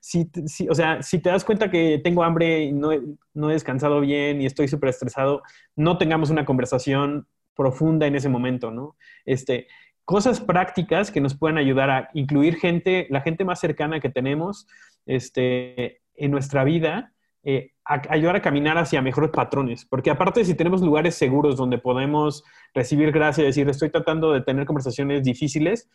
[0.00, 0.30] si,
[0.68, 2.90] o sea, si te das cuenta que tengo hambre y no,
[3.34, 5.42] no he descansado bien y estoy súper estresado,
[5.74, 8.96] no tengamos una conversación profunda en ese momento, ¿no?
[9.24, 9.66] Este,
[10.04, 14.66] cosas prácticas que nos puedan ayudar a incluir gente, la gente más cercana que tenemos
[15.06, 19.84] este, en nuestra vida, eh, ayudar a caminar hacia mejores patrones.
[19.84, 22.44] Porque aparte, si tenemos lugares seguros donde podemos
[22.74, 25.88] recibir gracia y decir, estoy tratando de tener conversaciones difíciles,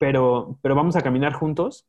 [0.00, 1.86] pero, pero vamos a caminar juntos,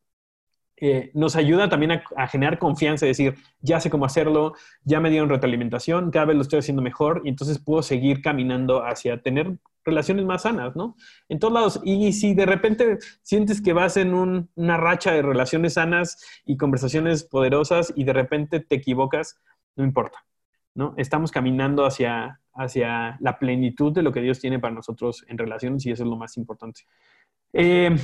[0.75, 4.53] eh, nos ayuda también a, generar confianza y decir, ya sé cómo hacerlo,
[4.83, 8.83] ya me dieron retroalimentación, cada vez lo estoy haciendo mejor y entonces puedo seguir caminando
[8.83, 10.97] hacia tener relaciones más sanas, ¿no?
[11.29, 11.79] En todos lados.
[11.85, 17.23] Y si de repente sientes que vas en una racha de relaciones sanas y conversaciones
[17.23, 19.39] poderosas y de repente te equivocas,
[19.77, 20.25] no importa,
[20.75, 20.95] ¿no?
[20.97, 25.85] Estamos caminando hacia, hacia la plenitud de lo que Dios tiene para nosotros en relaciones
[25.85, 26.81] y eso es lo más importante.
[27.53, 27.95] Eh,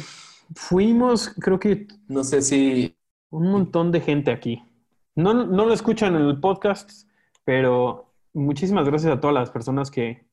[0.56, 1.88] fuimos, creo que...
[2.08, 2.96] No sé si...
[3.30, 4.64] Un montón de gente aquí.
[5.16, 6.90] No, no lo escuchan en el podcast,
[7.44, 10.28] pero muchísimas gracias a todas las personas que,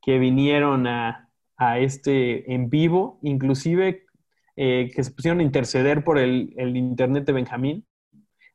[0.00, 4.06] que vinieron a, a, este en vivo, inclusive
[4.56, 7.86] eh, que se pusieron a interceder por el, el, Internet de Benjamín.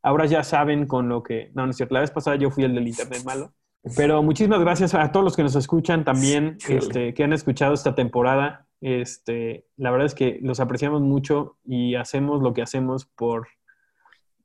[0.01, 1.51] Ahora ya saben con lo que...
[1.53, 3.53] No, no es cierto, la vez pasada yo fui el del Internet malo.
[3.95, 7.93] Pero muchísimas gracias a todos los que nos escuchan también, este, que han escuchado esta
[7.93, 8.62] temporada.
[8.83, 13.47] Este, la verdad es que los apreciamos mucho y hacemos lo que hacemos por,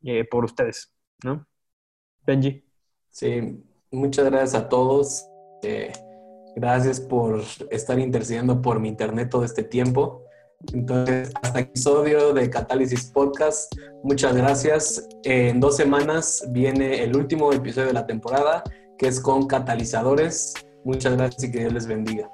[0.05, 1.45] eh, por ustedes, ¿no?
[2.24, 2.64] Benji.
[3.11, 5.26] Sí, muchas gracias a todos.
[5.64, 5.91] Eh,
[6.55, 10.22] gracias por estar intercediendo por mi internet todo este tiempo.
[10.72, 13.74] Entonces, hasta el episodio de Catálisis Podcast.
[14.05, 15.09] Muchas gracias.
[15.24, 18.62] En dos semanas viene el último episodio de la temporada,
[18.99, 20.55] que es con catalizadores.
[20.84, 22.30] Muchas gracias y que Dios les bendiga.